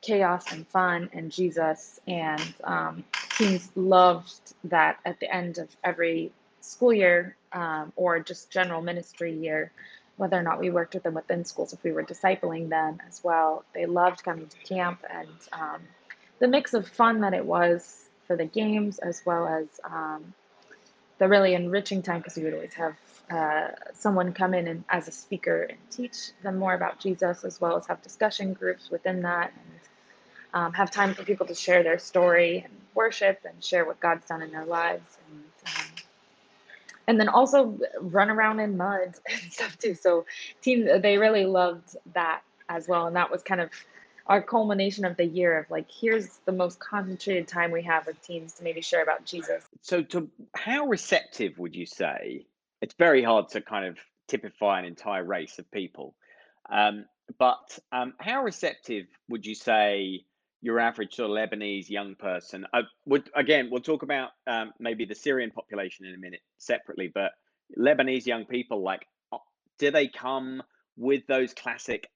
[0.00, 2.00] chaos and fun and Jesus.
[2.06, 3.04] And um,
[3.36, 9.32] teens loved that at the end of every school year um, or just general ministry
[9.32, 9.72] year,
[10.18, 13.22] whether or not we worked with them within schools, if we were discipling them as
[13.24, 13.64] well.
[13.72, 15.80] They loved coming to camp and um,
[16.40, 20.34] the mix of fun that it was for the games as well as um,
[21.18, 22.96] the really enriching time because we would always have
[23.30, 27.60] uh, someone come in and as a speaker and teach them more about Jesus, as
[27.60, 29.80] well as have discussion groups within that, and
[30.54, 34.26] um, have time for people to share their story and worship and share what God's
[34.26, 35.44] done in their lives, and
[37.08, 39.94] and then also run around in mud and stuff too.
[39.94, 40.26] So
[40.62, 43.70] teams they really loved that as well, and that was kind of
[44.26, 48.20] our culmination of the year of like here's the most concentrated time we have with
[48.22, 49.64] teams to maybe share about Jesus.
[49.80, 52.46] So, to how receptive would you say?
[52.80, 53.98] It's very hard to kind of
[54.28, 56.14] typify an entire race of people,
[56.70, 57.06] um,
[57.38, 60.24] but um, how receptive would you say
[60.60, 62.66] your average sort of Lebanese young person?
[62.72, 67.10] I would again, we'll talk about um, maybe the Syrian population in a minute separately,
[67.12, 67.32] but
[67.76, 69.38] Lebanese young people, like, uh,
[69.78, 70.62] do they come
[70.96, 72.08] with those classic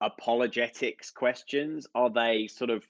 [0.00, 1.86] apologetics questions?
[1.94, 2.82] Are they sort of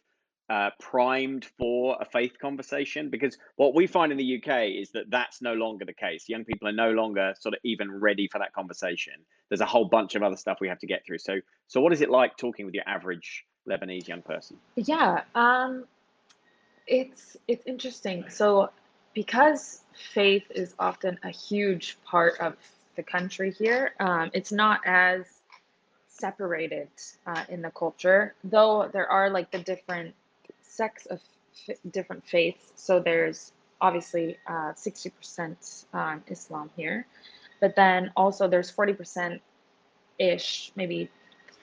[0.49, 3.09] uh, primed for a faith conversation?
[3.09, 6.29] Because what we find in the UK is that that's no longer the case.
[6.29, 9.15] Young people are no longer sort of even ready for that conversation.
[9.49, 11.19] There's a whole bunch of other stuff we have to get through.
[11.19, 14.59] So, so what is it like talking with your average Lebanese young person?
[14.77, 15.87] Yeah, um,
[16.87, 18.25] it's it's interesting.
[18.29, 18.71] So
[19.15, 22.57] because faith is often a huge part of
[22.97, 25.25] the country here, um, it's not as
[26.09, 26.89] separated
[27.27, 30.15] uh, in the culture, though there are like the different
[30.63, 31.21] sects of
[31.69, 32.73] f- different faiths.
[32.75, 37.07] So there's obviously uh, 60% um, Islam here,
[37.61, 39.41] but then also there's 40%
[40.19, 41.09] ish, maybe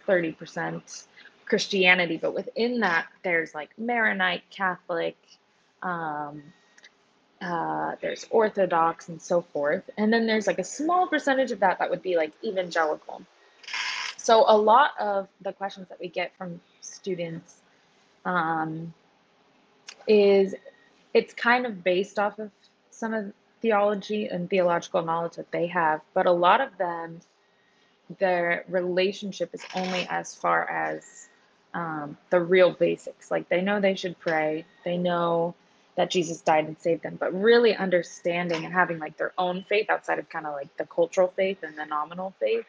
[0.08, 1.05] 30%
[1.48, 2.18] Christianity.
[2.18, 5.18] But within that, there's like Maronite, Catholic,
[5.82, 6.43] um,
[7.41, 9.89] uh, there's Orthodox, and so forth.
[9.98, 13.22] And then there's like a small percentage of that that would be like evangelical.
[14.18, 17.56] So a lot of the questions that we get from students
[18.26, 18.93] um,
[20.08, 20.54] is
[21.14, 22.52] it's kind of based off of
[22.91, 23.32] some of
[23.62, 27.20] theology and theological knowledge that they have, but a lot of them,
[28.20, 31.30] their relationship is only as far as
[31.74, 33.32] um, the real basics.
[33.32, 35.55] Like they know they should pray, they know
[35.95, 39.89] that Jesus died and saved them, but really understanding and having like their own faith
[39.89, 42.65] outside of kind of like the cultural faith and the nominal faith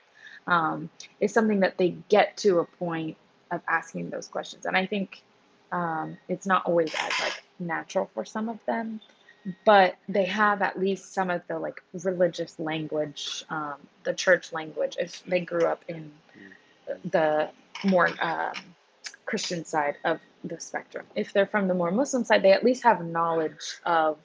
[0.47, 0.89] um,
[1.21, 3.17] is something that they get to a point
[3.51, 4.65] of asking those questions.
[4.65, 5.23] And I think
[5.73, 9.01] um, it's not always as like natural for some of them,
[9.65, 13.75] but they have at least some of the like religious language, um,
[14.05, 16.11] the church language, if they grew up in
[17.05, 17.51] the
[17.85, 18.53] more um,
[19.29, 21.05] Christian side of the spectrum.
[21.15, 24.17] If they're from the more Muslim side, they at least have knowledge of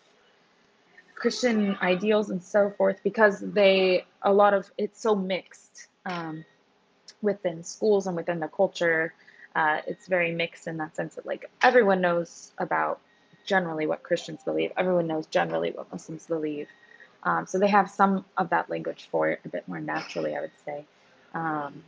[1.14, 6.46] Christian ideals and so forth because they a lot of it's so mixed um,
[7.22, 9.14] within schools and within the culture.
[9.54, 13.02] Uh, it's very mixed in that sense that like everyone knows about
[13.46, 14.72] generally what Christians believe.
[14.78, 16.70] Everyone knows generally what Muslims believe.
[17.24, 20.42] Um, so they have some of that language for it a bit more naturally, I
[20.42, 20.86] would say.
[21.34, 21.84] Um,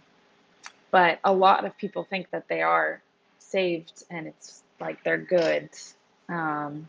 [0.91, 3.01] but a lot of people think that they are
[3.49, 5.69] saved and it's like they're good
[6.29, 6.87] um,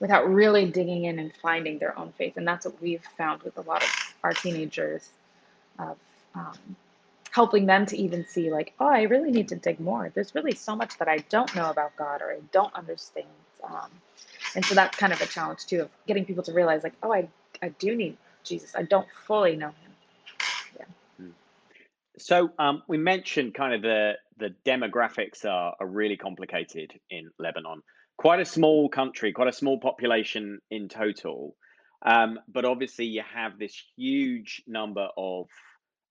[0.00, 2.36] without really digging in and finding their own faith.
[2.36, 3.90] And that's what we've found with a lot of
[4.22, 5.08] our teenagers
[5.78, 5.96] of
[6.34, 6.76] um,
[7.30, 10.10] helping them to even see like, oh, I really need to dig more.
[10.14, 13.26] There's really so much that I don't know about God or I don't understand.
[13.62, 13.90] Um,
[14.54, 17.12] and so that's kind of a challenge too of getting people to realize like, oh,
[17.12, 17.28] I,
[17.62, 18.74] I do need Jesus.
[18.74, 19.92] I don't fully know him.
[20.78, 20.84] Yeah.
[22.18, 27.82] So um, we mentioned kind of the the demographics are, are really complicated in Lebanon.
[28.16, 31.56] Quite a small country, quite a small population in total.
[32.04, 35.46] Um, but obviously, you have this huge number of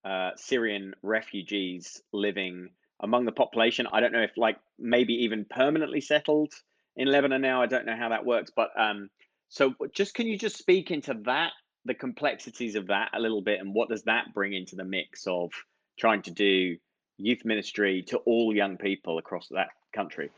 [0.04, 2.70] uh, Syrian refugees living
[3.02, 3.88] among the population.
[3.92, 6.52] I don't know if, like, maybe even permanently settled
[6.96, 7.62] in Lebanon now.
[7.62, 8.52] I don't know how that works.
[8.56, 9.10] But um,
[9.50, 11.52] so, just can you just speak into that
[11.86, 15.28] the complexities of that a little bit, and what does that bring into the mix
[15.28, 15.52] of
[16.00, 16.78] trying to do
[17.24, 20.30] youth ministry to all young people across that country?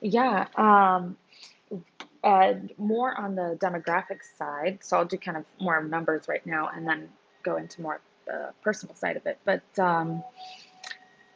[0.00, 0.46] Yeah.
[0.56, 1.16] Um,
[2.24, 4.78] uh, more on the demographic side.
[4.82, 7.08] So I'll do kind of more numbers right now and then
[7.42, 9.38] go into more the personal side of it.
[9.44, 10.22] But um,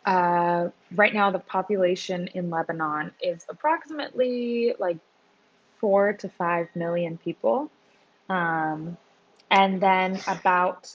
[0.04, 4.98] uh, right now, the population in Lebanon is approximately like
[5.80, 7.70] four to five million people.
[8.28, 8.96] Um,
[9.50, 10.94] and then about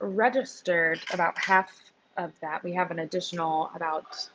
[0.00, 1.70] registered, about half
[2.18, 4.28] of that, we have an additional about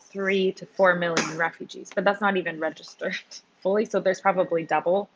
[0.00, 3.16] three to four million refugees, but that's not even registered
[3.62, 3.84] fully.
[3.84, 5.08] So there's probably double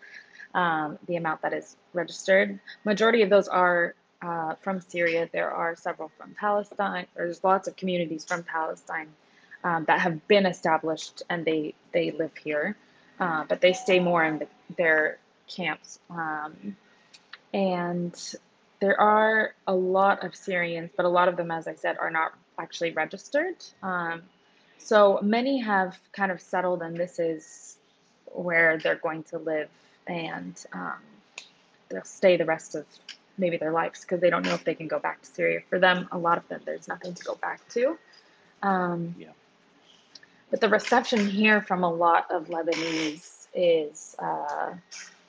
[0.54, 2.60] um, the amount that is registered.
[2.84, 5.28] Majority of those are uh, from Syria.
[5.32, 7.06] There are several from Palestine.
[7.16, 9.08] There's lots of communities from Palestine
[9.64, 12.76] um, that have been established and they they live here,
[13.18, 15.18] uh, but they stay more in the, their
[15.48, 15.98] camps.
[16.10, 16.76] Um,
[17.52, 18.14] and
[18.82, 22.10] there are a lot of Syrians, but a lot of them, as I said, are
[22.10, 23.54] not actually registered.
[23.80, 24.22] Um,
[24.78, 27.76] so many have kind of settled, and this is
[28.26, 29.68] where they're going to live,
[30.08, 30.98] and um,
[31.90, 32.84] they'll stay the rest of
[33.38, 35.60] maybe their lives because they don't know if they can go back to Syria.
[35.70, 37.96] For them, a lot of them, there's nothing to go back to.
[38.64, 39.28] Um, Yeah.
[40.50, 44.74] But the reception here from a lot of Lebanese is uh,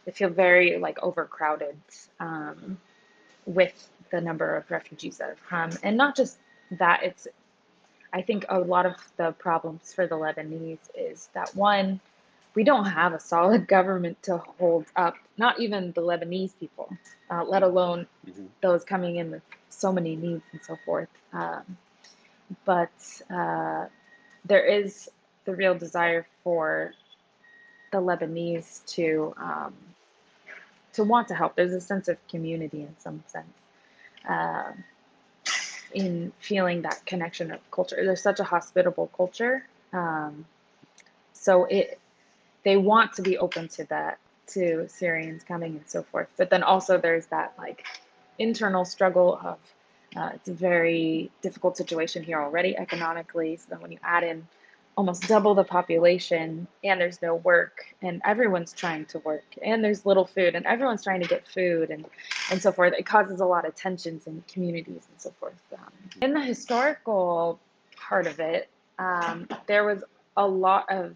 [0.06, 1.78] they feel very like overcrowded
[2.20, 2.80] um,
[3.46, 6.39] with the number of refugees that have come, and not just
[6.72, 7.04] that.
[7.04, 7.28] It's
[8.14, 12.02] I think a lot of the problems for the Lebanese is that one,
[12.56, 16.89] we don't have a solid government to hold up, not even the Lebanese people,
[17.32, 18.50] uh, let alone Mhm.
[18.62, 21.10] those coming in with so many needs and so forth.
[21.34, 21.78] Um,
[22.66, 22.91] but
[23.34, 23.88] uh,
[24.46, 25.10] there is
[25.46, 26.94] the real desire for
[27.91, 29.93] the Lebanese to um,
[30.94, 31.56] to want to help.
[31.56, 33.48] There's a sense of community in some sense.
[34.28, 34.84] Um
[35.94, 37.98] in feeling that connection of culture.
[38.04, 39.66] There's such a hospitable culture.
[39.94, 40.46] Um,
[41.34, 42.00] so it
[42.64, 44.18] they want to be open to that,
[44.48, 46.30] to Syrians coming and so forth.
[46.38, 47.86] But then also there's that like
[48.39, 49.58] internal struggle of
[50.16, 53.58] uh, it's a very difficult situation here already economically.
[53.58, 54.48] So then when you add in
[54.96, 60.06] almost double the population and there's no work and everyone's trying to work and there's
[60.06, 62.06] little food and everyone's trying to get food and
[62.52, 62.94] and so forth.
[62.98, 65.91] It causes a lot of tensions in communities and so forth um,
[66.22, 67.60] in the historical
[67.96, 68.70] part of it
[69.00, 70.04] um, there was
[70.38, 71.16] a lot of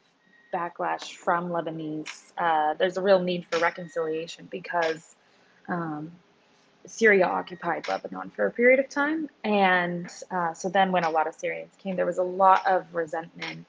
[0.54, 2.32] backlash from lebanese.
[2.38, 5.16] Uh, there's a real need for reconciliation because
[5.68, 6.12] um,
[6.88, 9.30] Syria occupied Lebanon for a period of time.
[9.44, 12.94] And uh, so then, when a lot of Syrians came, there was a lot of
[12.94, 13.66] resentment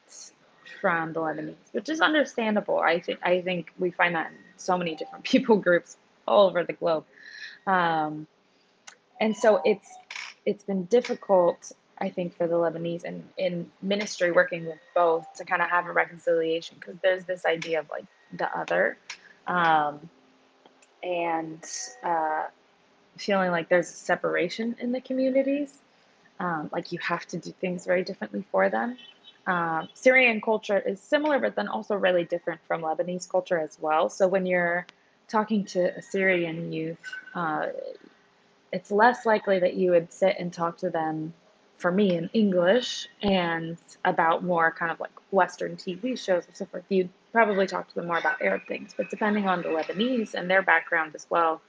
[0.80, 2.78] from the Lebanese, which is understandable.
[2.78, 5.96] I think I think we find that in so many different people groups
[6.26, 7.04] all over the globe.
[7.66, 8.26] Um,
[9.20, 9.88] and so it's
[10.46, 15.44] it's been difficult, I think, for the Lebanese and in ministry working with both to
[15.44, 18.96] kind of have a reconciliation because there's this idea of like the other.
[19.46, 20.08] Um,
[21.02, 21.64] and
[22.02, 22.44] uh,
[23.18, 25.74] feeling like there's a separation in the communities.
[26.40, 28.96] Um, like you have to do things very differently for them.
[29.46, 34.08] Um, Syrian culture is similar, but then also really different from Lebanese culture as well.
[34.10, 34.86] So when you're
[35.26, 36.98] talking to a Syrian youth,
[37.34, 37.68] uh,
[38.72, 41.32] it's less likely that you would sit and talk to them,
[41.78, 46.66] for me, in English and about more kind of like Western TV shows and so
[46.66, 46.84] forth.
[46.88, 50.50] You'd probably talk to them more about Arab things, but depending on the Lebanese and
[50.50, 51.62] their background as well,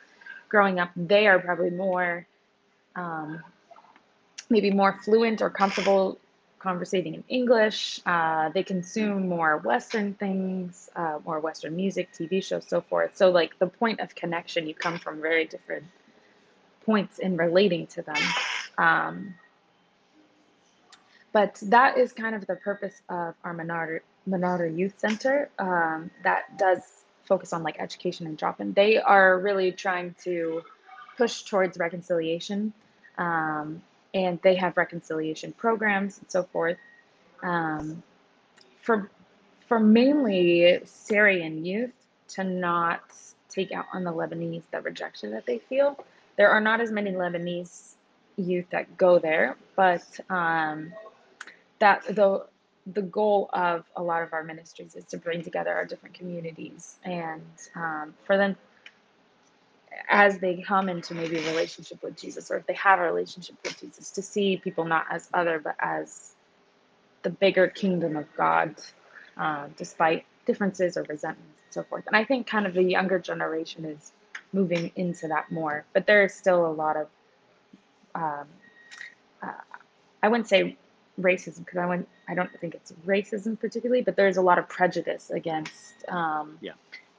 [0.50, 2.28] growing up, they are probably more,
[2.95, 3.41] um,
[4.50, 6.18] maybe more fluent or comfortable
[6.60, 8.02] conversating in English.
[8.06, 13.16] Uh, they consume more Western things, uh, more Western music, TV shows, so forth.
[13.16, 15.86] So, like the point of connection, you come from very different
[16.86, 18.24] points in relating to them.
[18.78, 19.36] Um,
[21.32, 26.58] but that is kind of the purpose of our Manara, Manara Youth Center um, that
[26.58, 26.82] does
[27.30, 28.73] focus on like education and drop-in.
[28.73, 30.63] They are really trying to
[31.17, 32.73] push towards reconciliation,
[33.17, 33.82] um,
[34.13, 36.77] and they have reconciliation programs and so forth.
[37.41, 38.03] Um,
[38.82, 39.09] for
[39.67, 41.93] for mainly Syrian youth
[42.30, 43.01] to not
[43.49, 46.03] take out on the Lebanese the rejection that they feel.
[46.38, 47.93] There are not as many Lebanese
[48.36, 50.93] youth that go there, but um,
[51.80, 52.45] that the
[52.94, 56.98] the goal of a lot of our ministries is to bring together our different communities
[57.04, 57.44] and
[57.76, 58.56] um, for them
[60.10, 63.56] as they come into maybe a relationship with jesus or if they have a relationship
[63.64, 66.34] with jesus to see people not as other but as
[67.24, 68.76] the bigger kingdom of god
[69.38, 73.20] uh, despite differences or resentments and so forth and i think kind of the younger
[73.20, 74.12] generation is
[74.54, 75.86] moving into that more.
[75.94, 77.08] But there is still a lot of,
[78.16, 78.48] um,
[79.42, 79.52] uh,
[80.24, 80.78] I wouldn't say
[81.22, 84.67] racism because I wouldn't, I don't think it's racism particularly, but there's a lot of
[84.67, 86.74] prejudice against um, Yeah.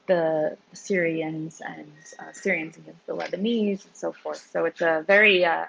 [0.07, 4.49] the Syrians and uh, Syrians against the Lebanese and so forth.
[4.53, 5.67] So it's a very uh,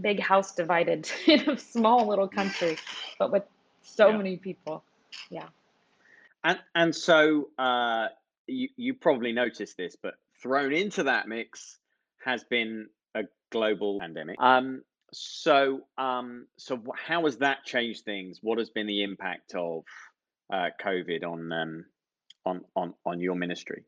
[0.00, 2.76] big house divided in a small little country,
[3.18, 3.44] but with
[3.82, 4.16] so Yeah.
[4.16, 4.84] many people.
[5.30, 5.48] Yeah.
[6.44, 8.08] And and so uh,
[8.46, 11.78] you you probably noticed this, but thrown into that mix
[12.24, 14.36] has been a global pandemic.
[14.40, 14.82] Um,
[15.12, 18.38] so um, so how has that changed things?
[18.42, 19.84] What has been the impact of
[20.52, 21.84] uh, COVID on um,
[22.44, 23.84] on on on your ministry?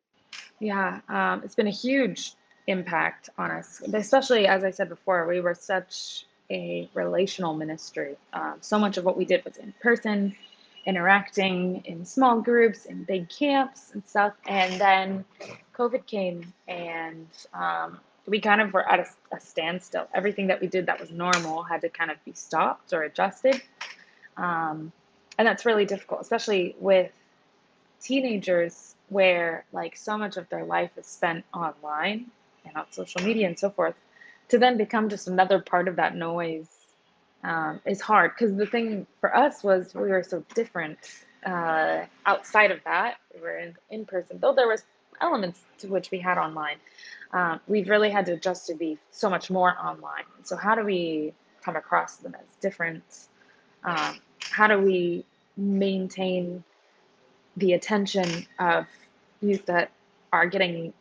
[0.59, 2.35] Yeah, um, it's been a huge
[2.67, 8.17] impact on us, especially as I said before, we were such a relational ministry.
[8.33, 10.35] Um, so much of what we did was in person,
[10.85, 14.35] interacting in small groups, in big camps and stuff.
[14.47, 15.25] And then
[15.75, 20.07] COVID came and um, we kind of were at a, a standstill.
[20.15, 23.61] Everything that we did that was normal had to kind of be stopped or adjusted.
[24.37, 24.93] Um,
[25.39, 27.11] and that's really difficult, especially with
[28.01, 32.27] teenagers where like so much of their life is spent online
[32.65, 33.95] and on social media and so forth
[34.49, 36.69] to then become just another part of that noise
[37.45, 40.99] um, is hard because the thing for us was we were so different
[41.45, 44.83] uh, outside of that we were in, in person though there was
[45.21, 46.77] elements to which we had online.
[47.33, 50.25] Um, we've really had to adjust to be so much more online.
[50.43, 53.05] So how do we come across them as different?
[53.85, 55.25] Um, how do we
[55.57, 56.65] maintain
[57.57, 58.87] the attention of
[59.41, 59.91] youth that
[60.33, 60.93] are getting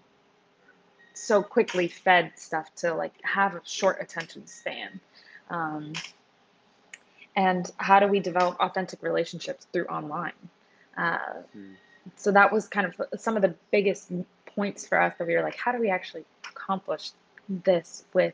[1.14, 5.00] so quickly fed stuff to like have a short attention span?
[5.50, 5.94] Um,
[7.36, 10.34] and how do we develop authentic relationships through online?
[10.98, 11.18] Uh,
[11.54, 11.74] Hmm.
[12.16, 14.12] So that was kind of some of the biggest
[14.45, 17.12] points for us that we were like how do we actually accomplish
[17.47, 18.34] this with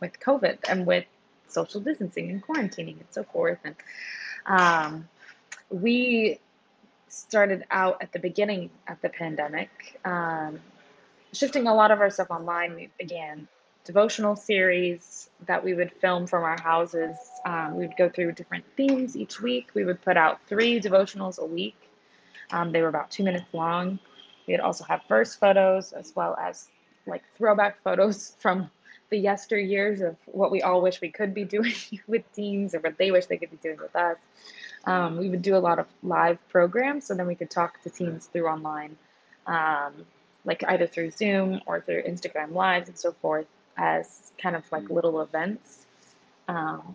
[0.00, 1.04] with covid and with
[1.48, 3.74] social distancing and quarantining and so forth and
[4.46, 5.08] um,
[5.70, 6.40] we
[7.08, 10.60] started out at the beginning of the pandemic, um,
[11.32, 12.74] shifting a lot of our stuff online.
[12.74, 13.48] We began
[13.84, 17.16] devotional series that we would film from our houses.
[17.46, 19.70] Um, we would go through different themes each week.
[19.74, 21.76] We would put out three devotionals a week.
[22.50, 23.98] Um, they were about two minutes long.
[24.46, 26.68] We would also have verse photos as well as
[27.06, 28.70] like throwback photos from
[29.10, 31.74] the yesteryears of what we all wish we could be doing
[32.06, 34.16] with teens or what they wish they could be doing with us.
[34.84, 37.90] Um, we would do a lot of live programs, so then we could talk to
[37.90, 38.96] teens through online,
[39.46, 39.92] um,
[40.44, 43.46] like either through Zoom or through Instagram Lives and so forth,
[43.76, 45.86] as kind of like little events.
[46.46, 46.94] Um,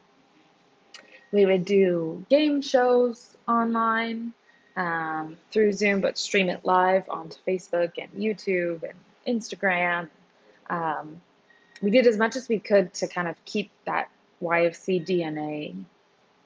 [1.31, 4.33] we would do game shows online
[4.75, 10.09] um, through Zoom, but stream it live onto Facebook and YouTube and Instagram.
[10.69, 11.21] Um,
[11.81, 14.09] we did as much as we could to kind of keep that
[14.41, 15.75] YFC DNA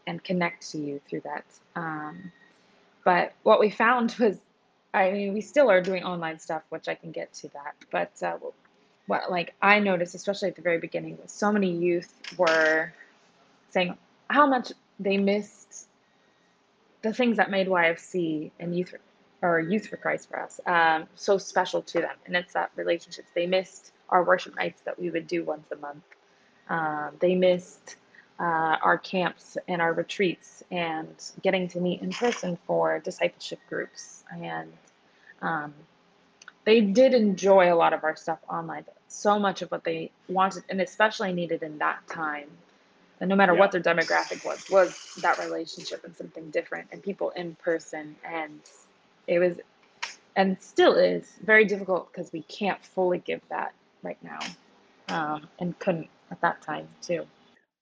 [0.06, 1.46] and connect to you through that.
[1.76, 2.32] Um,
[3.04, 4.38] but what we found was,
[4.94, 7.76] I mean, we still are doing online stuff, which I can get to that.
[7.92, 8.38] But uh,
[9.08, 12.92] what like I noticed, especially at the very beginning, was so many youth were
[13.70, 13.98] saying
[14.30, 15.87] how much they missed
[17.02, 18.94] the things that made YFC and youth
[19.42, 23.30] or Youth for Christ for us um, so special to them, and it's that relationships.
[23.36, 26.04] They missed our worship nights that we would do once a month.
[26.70, 27.98] Um, they missed
[28.40, 34.24] uh, our camps and our retreats and getting to meet in person for discipleship groups.
[34.32, 34.72] And
[35.42, 35.74] um,
[36.66, 40.12] they did enjoy a lot of our stuff online, but so much of what they
[40.28, 42.50] wanted and especially needed in that time,
[43.20, 43.60] and no matter Yeah.
[43.60, 48.16] what their demographic was, was that relationship and something different and people in person.
[48.24, 48.62] And
[49.28, 49.58] it was,
[50.36, 54.40] and still is, very difficult because we can't fully give that right now
[55.10, 57.26] um, and couldn't at that time too.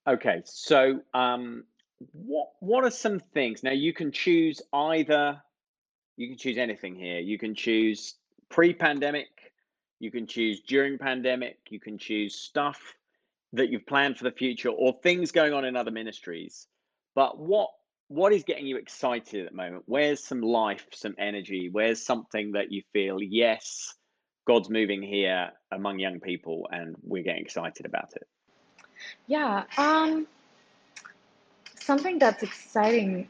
[0.07, 1.63] Okay, so um,
[2.13, 3.63] what what are some things?
[3.63, 5.41] Now you can choose either.
[6.17, 7.19] You can choose anything here.
[7.19, 8.15] You can choose
[8.49, 9.27] pre-pandemic.
[9.99, 11.57] You can choose during pandemic.
[11.69, 12.79] You can choose stuff
[13.53, 16.67] that you've planned for the future or things going on in other ministries.
[17.15, 17.69] But what
[18.07, 19.83] what is getting you excited at the moment?
[19.87, 21.69] Where's some life, some energy?
[21.71, 23.95] Where's something that you feel yes,
[24.45, 28.27] God's moving here among young people, and we're getting excited about it?
[29.27, 30.27] Yeah, um,
[31.79, 33.27] something that's exciting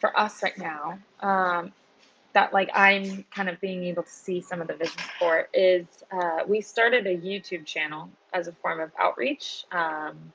[0.00, 1.72] for us right now, um,
[2.32, 5.86] that like I'm kind of being able to see some of the vision for is
[6.10, 10.32] uh, we started a YouTube channel as a form of outreach um,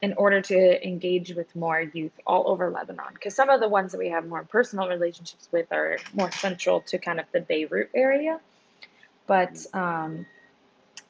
[0.00, 3.12] in order to engage with more youth all over Lebanon.
[3.14, 6.80] Because some of the ones that we have more personal relationships with are more central
[6.82, 8.40] to kind of the Beirut area.
[9.26, 10.26] but um,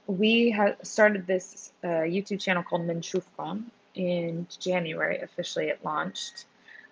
[0.07, 5.19] we have started this uh, YouTube channel called Minshufron in January.
[5.21, 6.47] Officially, it launched,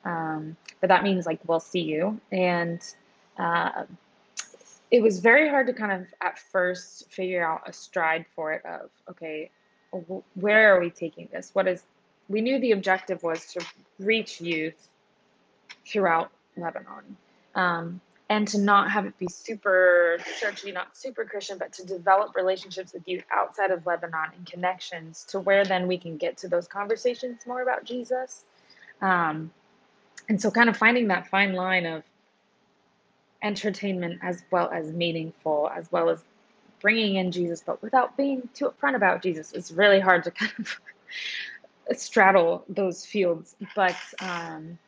[0.05, 2.21] um, but that means like we'll see you.
[2.33, 2.81] And
[3.39, 3.85] uh,
[4.91, 8.65] it was very hard to kind of at first figure out a stride for it.
[8.65, 9.51] Of okay,
[10.35, 11.51] where are we taking this?
[11.53, 11.83] What is?
[12.29, 13.65] We knew the objective was to
[13.99, 14.89] reach youth
[15.87, 17.17] throughout Lebanon.
[17.55, 22.37] Um, and to not have it be super churchy, not super Christian, but to develop
[22.37, 26.49] relationships with youth outside of Lebanon and connections to where then we can get to
[26.49, 28.45] those conversations more about Jesus.
[29.03, 29.51] Um,
[30.29, 32.05] and so, kind of finding that fine line of
[33.43, 36.23] entertainment as well as meaningful, as well as
[36.81, 39.53] bringing in Jesus, but without being too upfront about Jesus.
[39.53, 43.55] It's really hard to kind of straddle those fields.
[43.75, 44.79] But um,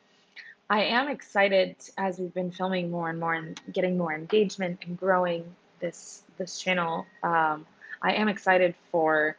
[0.69, 4.97] I am excited as we've been filming more and more and getting more engagement and
[4.97, 7.05] growing this this channel.
[7.21, 7.65] Um,
[8.01, 9.37] I am excited for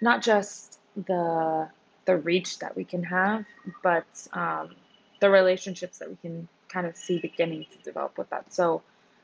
[0.00, 1.68] not just the
[2.06, 3.44] the reach that we can have,
[3.82, 4.74] but um,
[5.20, 8.52] the relationships that we can kind of see beginning to develop with that.
[8.52, 8.82] So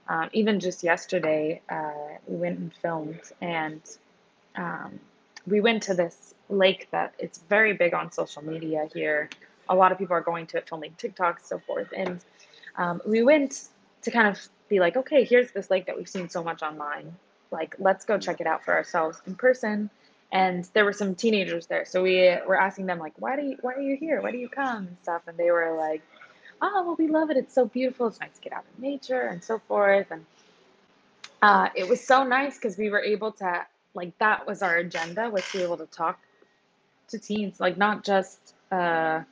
[0.08, 3.80] um, even just yesterday, uh, we went and filmed, and
[4.56, 4.98] um,
[5.46, 9.30] we went to this lake that it's very big on social media here
[9.68, 11.92] a lot of people are going to it filming TikToks, so forth.
[11.96, 12.20] And
[12.76, 13.68] um, we went
[14.02, 14.38] to kind of
[14.68, 17.16] be like, okay, here's this lake that we've seen so much online.
[17.50, 19.90] Like, let's go check it out for ourselves in person.
[20.32, 23.58] And there were some teenagers there, so we were asking them like, why do you,
[23.60, 24.22] why are you here?
[24.22, 25.22] Why do you come and stuff?
[25.28, 26.02] And they were like,
[26.62, 27.36] oh, well, we love it.
[27.36, 28.06] It's so beautiful.
[28.06, 30.10] It's nice to get out in nature and so forth.
[30.10, 30.24] And
[31.42, 35.28] uh, it was so nice because we were able to like that was our agenda
[35.28, 36.18] was to be able to talk
[37.08, 38.54] to teens, like not just.
[38.70, 39.22] Uh,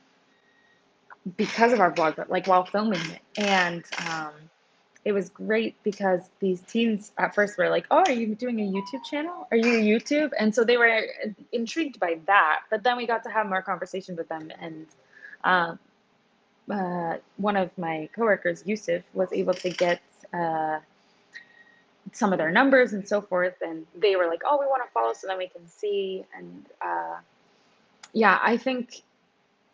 [1.37, 3.21] because of our vlog, but like while filming it.
[3.37, 4.33] And um,
[5.03, 8.71] it was great because these teens at first were like, "Oh, are you doing a
[8.71, 9.47] YouTube channel?
[9.51, 11.03] Are you YouTube?" And so they were
[11.51, 12.61] intrigued by that.
[12.69, 14.85] But then we got to have more conversations with them, and
[15.43, 15.79] um,
[16.69, 20.01] uh, one of my coworkers, Yusuf, was able to get
[20.33, 20.79] uh,
[22.11, 24.91] some of their numbers and so forth, and they were like, "Oh, we want to
[24.91, 27.17] follow, so then we can see." And uh,
[28.13, 29.01] yeah, I think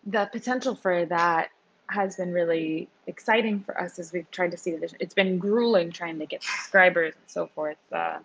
[0.06, 1.50] the potential for that
[1.90, 4.98] has been really exciting for us as we've tried to see the vision.
[5.00, 8.20] It's been grueling trying to get subscribers and so forth, uh,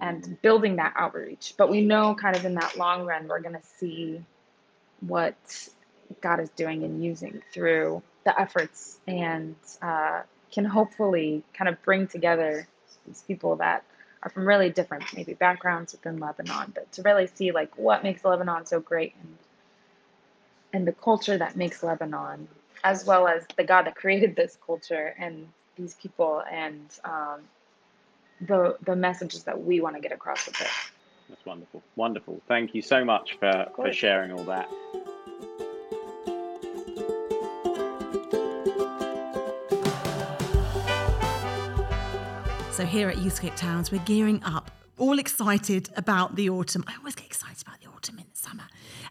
[0.00, 1.54] and building that outreach.
[1.56, 4.24] But we know, kind of in that long run, we're going to see
[5.00, 5.34] what
[6.20, 10.22] God is doing and using through the efforts, and uh,
[10.52, 12.66] can hopefully kind of bring together
[13.06, 13.84] these people that
[14.22, 18.24] are from really different maybe backgrounds within Lebanon, but to really see like what makes
[18.24, 19.36] Lebanon so great and
[20.72, 22.48] and the culture that makes Lebanon,
[22.84, 27.40] as well as the God that created this culture and these people and um,
[28.42, 30.68] the the messages that we want to get across with it.
[31.28, 32.40] That's wonderful, wonderful.
[32.46, 34.68] Thank you so much for for sharing all that.
[42.70, 46.84] So here at Youthscape Towns, we're gearing up, all excited about the autumn.
[46.88, 48.64] I always get excited about the autumn in the summer.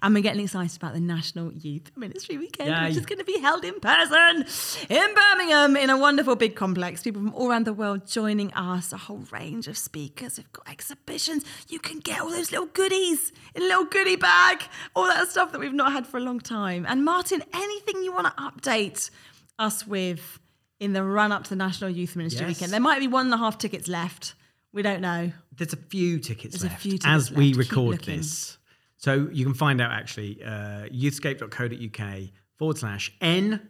[0.03, 2.89] And we're getting excited about the National Youth Ministry Weekend, Yay.
[2.89, 4.45] which is going to be held in person
[4.89, 7.01] in Birmingham in a wonderful big complex.
[7.03, 10.37] People from all around the world joining us, a whole range of speakers.
[10.37, 11.45] We've got exhibitions.
[11.69, 15.53] You can get all those little goodies in a little goodie bag, all that stuff
[15.53, 16.85] that we've not had for a long time.
[16.87, 19.09] And Martin, anything you want to update
[19.57, 20.37] us with
[20.81, 22.57] in the run up to the National Youth Ministry Yes.
[22.57, 22.73] Weekend?
[22.73, 24.35] There might be one and a half tickets left.
[24.73, 25.31] We don't know.
[25.55, 27.69] There's a few tickets There's left few tickets as we left.
[27.69, 28.57] Keep record this.
[29.03, 32.19] So you can find out actually uh, youthscape.co.uk
[32.57, 33.69] forward slash NYMW.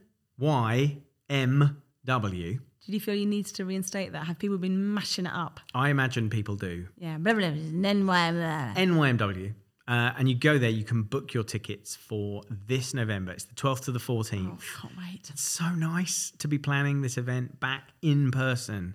[2.86, 4.28] Did you feel you needed to reinstate that?
[4.28, 5.60] Have people been mashing it up?
[5.74, 6.86] I imagine people do.
[7.00, 8.74] Yeah, blah, blah, blah, and then why- blah.
[8.76, 9.56] NYMW.
[9.88, 13.32] Uh, and you go there, you can book your tickets for this November.
[13.32, 14.52] It's the 12th to the 14th.
[14.54, 15.32] Oh, can't wait.
[15.32, 18.94] It's so nice to be planning this event back in person.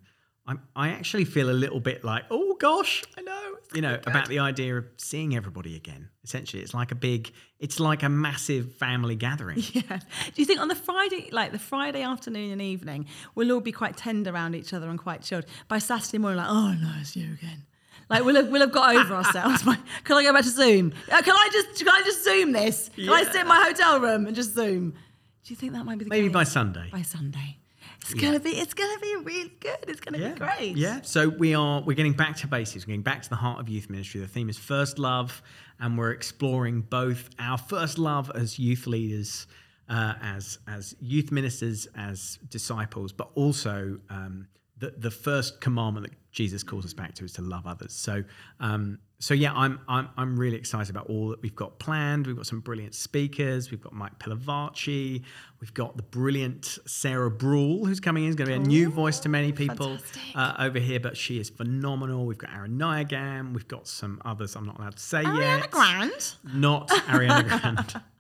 [0.49, 4.29] I'm, I actually feel a little bit like, oh gosh, I know, you know, about
[4.29, 6.09] the idea of seeing everybody again.
[6.25, 7.31] Essentially, it's like a big,
[7.61, 9.63] it's like a massive family gathering.
[9.75, 9.99] Yeah.
[9.99, 13.73] Do you think on the Friday, like the Friday afternoon and evening, we'll all be
[13.73, 15.45] quite tender around each other and quite chilled?
[15.69, 17.67] By Saturday morning, like, oh no, it's you again.
[18.09, 19.63] Like we'll have, we'll have got over ourselves.
[19.63, 20.95] Can I go back to Zoom?
[21.13, 22.89] Uh, Can I just can I just Zoom this?
[22.97, 24.93] Can I sit in my hotel room and just Zoom?
[24.93, 26.33] Do you think that might be the Maybe case?
[26.35, 26.89] by Sunday.
[26.91, 27.58] By Sunday.
[28.01, 29.85] It's gonna be it's gonna be really good.
[29.87, 30.33] It's gonna yeah.
[30.33, 30.77] be great.
[30.77, 31.01] Yeah.
[31.03, 32.87] So we are we're getting back to basics.
[32.87, 34.21] We're getting back to the heart of youth ministry.
[34.21, 35.43] The theme is first love,
[35.79, 39.47] and we're exploring both our first love as youth leaders,
[39.89, 44.49] uh, as as youth ministers, as disciples, but also um,
[44.79, 47.93] the, the first commandment that Jesus calls us back to is to love others.
[47.93, 48.23] So,
[48.61, 52.29] um, so yeah, I'm, I'm I'm really excited about all that we've got planned.
[52.29, 53.71] We've got some brilliant speakers.
[53.71, 55.25] We've got Mike Pilavachi.
[55.61, 58.31] We've got the brilliant Sarah Brule, who's coming in.
[58.31, 59.99] Is going to be a new voice to many people
[60.37, 62.27] uh, over here, but she is phenomenal.
[62.27, 63.55] We've got Aaron Nyagam.
[63.55, 65.71] We've got some others I'm not allowed to say Ariana yet.
[65.73, 66.35] Grande.
[66.55, 68.03] Not Ariana Grande.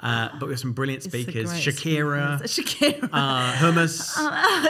[0.00, 1.50] Uh, but we have some brilliant speakers.
[1.52, 2.40] Shakira.
[2.42, 3.08] Shakira.
[3.12, 4.14] uh, hummus.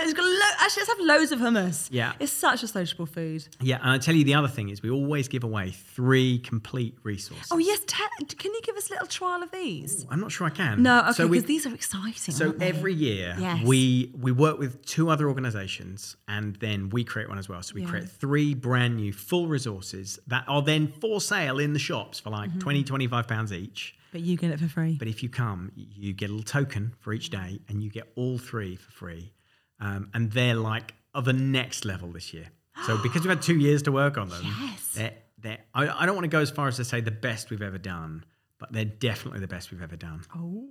[0.02, 1.88] it's got lo- actually, let's have loads of hummus.
[1.90, 2.12] Yeah.
[2.20, 3.46] It's such a sociable food.
[3.60, 6.96] Yeah, and I tell you the other thing is we always give away three complete
[7.02, 7.48] resources.
[7.50, 7.80] Oh, yes.
[7.86, 10.06] Te- can you give us a little trial of these?
[10.10, 10.82] I'm not sure I can.
[10.82, 12.34] No, okay, because we- these are exciting.
[12.34, 13.64] So every year Yes.
[13.64, 17.62] we we work with two other organizations and then we create one as well.
[17.62, 17.88] So we Yeah.
[17.88, 22.30] create three brand new full resources that are then for sale in the shops for
[22.30, 22.58] like Mm-hmm.
[22.60, 23.94] 20 25 pounds each.
[24.12, 24.96] But you get it for free.
[24.98, 28.10] But if you come, you get a little token for each day and you get
[28.16, 29.32] all three for free.
[29.80, 32.46] Um, and they're like of the next level this year.
[32.86, 34.92] So because we've had two years to work on them, Yes.
[34.94, 37.50] they're, they're, I, I don't want to go as far as to say the best
[37.50, 38.24] we've ever done,
[38.58, 40.22] but they're definitely the best we've ever done.
[40.36, 40.66] oh.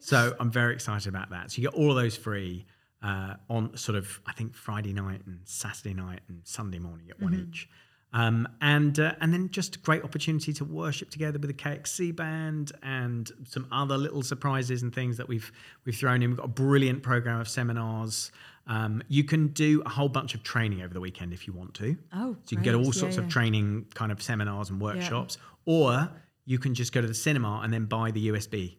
[0.00, 1.50] So I'm very excited about that.
[1.50, 2.66] So you get all of those free
[3.02, 7.20] uh, on sort of I think Friday night and Saturday night and Sunday morning at
[7.20, 7.68] one each.
[8.14, 12.14] Um, and uh, and then just a great opportunity to worship together with the KXC
[12.14, 15.50] band and some other little surprises and things that we've
[15.86, 16.30] we've thrown in.
[16.30, 18.30] We've got a brilliant program of seminars.
[18.66, 21.74] Um, you can do a whole bunch of training over the weekend if you want
[21.74, 21.96] to.
[22.14, 23.22] Oh, so you can get all sorts yeah.
[23.22, 26.10] of training kind of seminars and workshops, or
[26.44, 28.76] you can just go to the cinema and then buy the USB,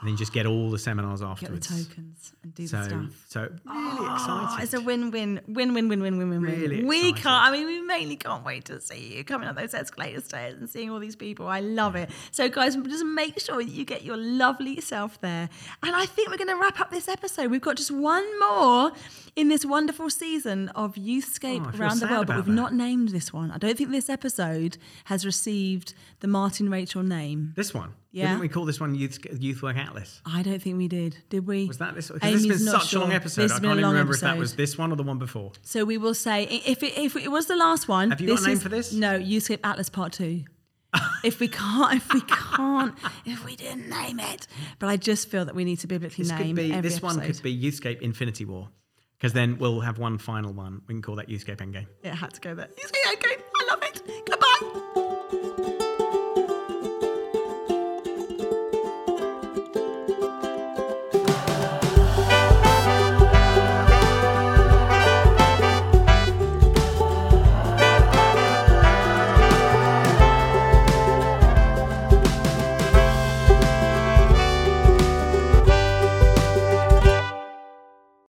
[0.00, 1.66] and then just get all the seminars afterwards.
[1.68, 3.24] Get the tokens and do So, the stuff.
[3.28, 4.64] so really Oh, excited.
[4.64, 6.40] it's a win-win, win-win, win-win, win-win.
[6.40, 6.84] Really.
[6.84, 7.22] We excited.
[7.22, 7.46] can't.
[7.48, 10.68] I mean, we mainly can't wait to see you coming up those escalator stairs and
[10.70, 11.46] seeing all these people.
[11.48, 12.08] I love it.
[12.30, 15.48] So, guys, just make sure that you get your lovely self there.
[15.82, 17.50] And I think we're going to wrap up this episode.
[17.50, 18.92] We've got just one more
[19.36, 22.50] in this wonderful season of Youthscape Oh, around the world, but we've that.
[22.52, 23.50] not named this one.
[23.50, 27.52] I don't think this episode has received the Martin Rachel name.
[27.56, 28.28] this one, Yeah.
[28.28, 30.20] didn't we call this one Youth Youth Work Atlas?
[30.26, 31.18] I don't think we did.
[31.28, 31.66] Did we?
[31.66, 32.08] Was that this?
[32.10, 33.42] Because this has been such a long episode.
[33.42, 35.52] This I can't even remember if that was this one or the one before.
[35.62, 38.10] So we will say if it, if it was the last one.
[38.10, 38.92] Have you got this a name is- for this?
[38.92, 40.44] No, Youthscape Atlas Part Two.
[41.24, 42.94] if we can't, if we can't,
[43.24, 44.48] if we didn't name it,
[44.80, 47.20] but I just feel that we need to biblically This name could be this one
[47.20, 48.70] could be Youthscape Infinity War,
[49.20, 50.80] because then we'll have one final one.
[50.88, 51.86] We can call that Youthscape Endgame.
[52.02, 52.68] It had to go there.
[52.68, 54.39] Youthscape, okay, I love it.